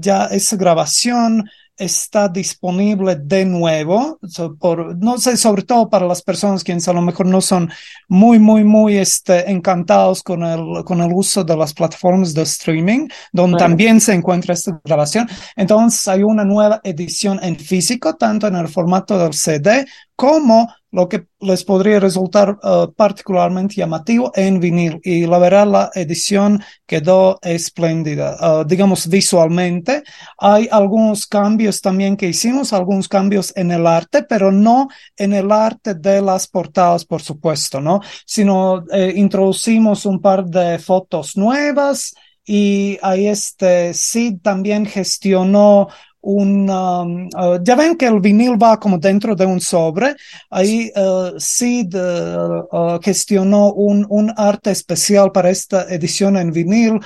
ya 0.00 0.26
esa 0.26 0.56
grabación 0.56 1.44
está 1.76 2.28
disponible 2.28 3.16
de 3.16 3.44
nuevo, 3.44 4.18
por, 4.58 4.96
no 4.96 5.18
sé, 5.18 5.36
sobre 5.36 5.62
todo 5.62 5.88
para 5.88 6.06
las 6.06 6.22
personas 6.22 6.64
quienes 6.64 6.88
a 6.88 6.92
lo 6.92 7.02
mejor 7.02 7.26
no 7.26 7.40
son 7.40 7.70
muy, 8.08 8.38
muy, 8.38 8.64
muy 8.64 8.96
este, 8.96 9.50
encantados 9.50 10.22
con 10.22 10.42
el, 10.42 10.84
con 10.84 11.00
el 11.00 11.12
uso 11.12 11.44
de 11.44 11.56
las 11.56 11.74
plataformas 11.74 12.34
de 12.34 12.42
streaming, 12.42 13.08
donde 13.32 13.58
también 13.58 14.00
se 14.00 14.14
encuentra 14.14 14.54
esta 14.54 14.80
grabación. 14.84 15.28
Entonces 15.54 16.06
hay 16.08 16.22
una 16.22 16.44
nueva 16.44 16.80
edición 16.82 17.38
en 17.42 17.56
físico, 17.56 18.14
tanto 18.16 18.46
en 18.46 18.56
el 18.56 18.68
formato 18.68 19.18
del 19.18 19.34
CD 19.34 19.86
como 20.14 20.68
lo 20.90 21.08
que 21.08 21.26
les 21.40 21.64
podría 21.64 22.00
resultar 22.00 22.58
uh, 22.62 22.92
particularmente 22.94 23.74
llamativo 23.74 24.32
en 24.34 24.60
vinil. 24.60 25.00
Y 25.02 25.26
la 25.26 25.38
verdad, 25.38 25.66
la 25.66 25.90
edición 25.94 26.62
quedó 26.86 27.38
espléndida. 27.42 28.36
Uh, 28.40 28.64
digamos, 28.64 29.08
visualmente, 29.08 30.02
hay 30.38 30.68
algunos 30.70 31.26
cambios 31.26 31.80
también 31.80 32.16
que 32.16 32.28
hicimos, 32.28 32.72
algunos 32.72 33.08
cambios 33.08 33.52
en 33.56 33.72
el 33.72 33.86
arte, 33.86 34.22
pero 34.22 34.52
no 34.52 34.88
en 35.16 35.32
el 35.32 35.52
arte 35.52 35.94
de 35.94 36.22
las 36.22 36.46
portadas, 36.46 37.04
por 37.04 37.22
supuesto, 37.22 37.80
¿no? 37.80 38.00
Sino 38.24 38.84
eh, 38.92 39.12
introducimos 39.16 40.06
un 40.06 40.20
par 40.20 40.44
de 40.46 40.78
fotos 40.78 41.36
nuevas 41.36 42.14
y 42.44 42.98
ahí 43.02 43.26
este 43.26 43.92
sí 43.92 44.38
también 44.40 44.86
gestionó 44.86 45.88
un, 46.26 46.68
um, 46.68 47.28
uh, 47.34 47.62
ya 47.62 47.76
ven 47.76 47.96
que 47.96 48.06
el 48.06 48.20
vinil 48.20 48.60
va 48.60 48.78
como 48.78 48.98
dentro 48.98 49.36
de 49.36 49.46
un 49.46 49.60
sobre, 49.60 50.16
ahí 50.50 50.90
uh, 50.96 51.38
Sid 51.38 51.94
uh, 51.94 52.98
gestionó 53.00 53.72
un, 53.72 54.04
un, 54.08 54.32
arte 54.36 54.72
especial 54.72 55.30
para 55.30 55.50
esta 55.50 55.84
edición 55.88 56.36
en 56.36 56.50
vinil, 56.50 57.00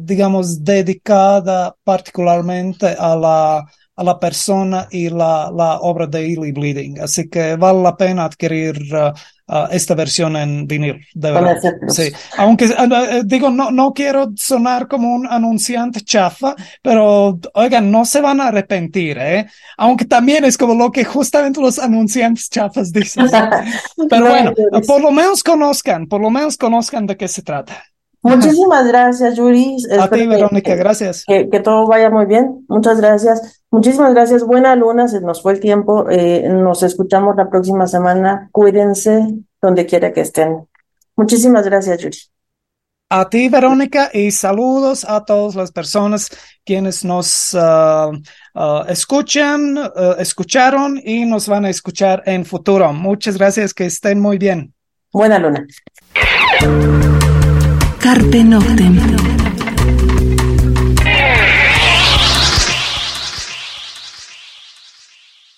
digamos, 0.00 0.62
dedicada 0.62 1.74
particularmente 1.82 2.94
a 2.98 3.16
la, 3.16 3.64
a 3.96 4.04
la 4.04 4.18
persona 4.18 4.86
y 4.90 5.08
la, 5.08 5.50
la 5.50 5.80
obra 5.80 6.06
de 6.06 6.20
Ely 6.20 6.52
Bleeding. 6.52 7.00
Así 7.00 7.28
que 7.28 7.56
vale 7.56 7.82
la 7.82 7.96
pena 7.96 8.24
adquirir 8.26 8.76
uh, 9.50 9.66
esta 9.70 9.94
versión 9.94 10.36
en 10.36 10.66
vinil, 10.66 11.04
de 11.14 11.32
verdad. 11.32 11.56
Sí, 11.88 12.12
aunque 12.38 12.66
uh, 12.66 13.22
digo, 13.24 13.50
no, 13.50 13.70
no 13.70 13.92
quiero 13.92 14.32
sonar 14.36 14.88
como 14.88 15.14
un 15.14 15.26
anunciante 15.26 16.00
chafa, 16.00 16.54
pero 16.82 17.38
oigan, 17.54 17.90
no 17.90 18.04
se 18.04 18.20
van 18.20 18.40
a 18.40 18.48
arrepentir, 18.48 19.18
¿eh? 19.18 19.46
Aunque 19.76 20.04
también 20.04 20.44
es 20.44 20.56
como 20.56 20.74
lo 20.74 20.90
que 20.90 21.04
justamente 21.04 21.60
los 21.60 21.78
anunciantes 21.78 22.48
chafas 22.48 22.92
dicen. 22.92 23.26
pero 24.08 24.28
bueno, 24.28 24.52
por 24.86 25.00
lo 25.00 25.10
menos 25.10 25.42
conozcan, 25.42 26.06
por 26.06 26.20
lo 26.20 26.30
menos 26.30 26.56
conozcan 26.56 27.06
de 27.06 27.16
qué 27.16 27.28
se 27.28 27.42
trata. 27.42 27.89
Muchísimas 28.22 28.86
gracias, 28.86 29.36
Yuri. 29.36 29.76
A 29.98 30.08
ti, 30.08 30.26
Verónica, 30.26 30.74
gracias. 30.74 31.24
Que, 31.26 31.48
que, 31.48 31.60
todo 31.60 31.86
vaya 31.86 32.10
muy 32.10 32.26
bien. 32.26 32.64
Muchas 32.68 33.00
gracias. 33.00 33.62
Muchísimas 33.70 34.12
gracias. 34.12 34.44
Buena 34.44 34.76
luna, 34.76 35.08
se 35.08 35.20
nos 35.20 35.42
fue 35.42 35.54
el 35.54 35.60
tiempo. 35.60 36.08
Eh, 36.10 36.46
nos 36.48 36.82
escuchamos 36.82 37.34
la 37.36 37.48
próxima 37.48 37.86
semana. 37.86 38.48
Cuídense 38.52 39.26
donde 39.62 39.86
quiera 39.86 40.12
que 40.12 40.20
estén. 40.20 40.66
Muchísimas 41.16 41.64
gracias, 41.64 41.98
Yuri. 42.00 42.18
A 43.12 43.28
ti, 43.28 43.48
Verónica, 43.48 44.08
y 44.12 44.30
saludos 44.30 45.04
a 45.04 45.24
todas 45.24 45.56
las 45.56 45.72
personas 45.72 46.30
quienes 46.64 47.04
nos 47.04 47.52
uh, 47.54 48.12
uh, 48.54 48.84
escuchan, 48.86 49.76
uh, 49.78 50.14
escucharon 50.16 51.00
y 51.04 51.24
nos 51.24 51.48
van 51.48 51.64
a 51.64 51.70
escuchar 51.70 52.22
en 52.26 52.44
futuro. 52.44 52.92
Muchas 52.92 53.36
gracias, 53.36 53.74
que 53.74 53.86
estén 53.86 54.20
muy 54.20 54.38
bien. 54.38 54.72
Buena 55.12 55.40
luna. 55.40 55.66
Carpe 58.00 58.42
Noctem. 58.42 59.29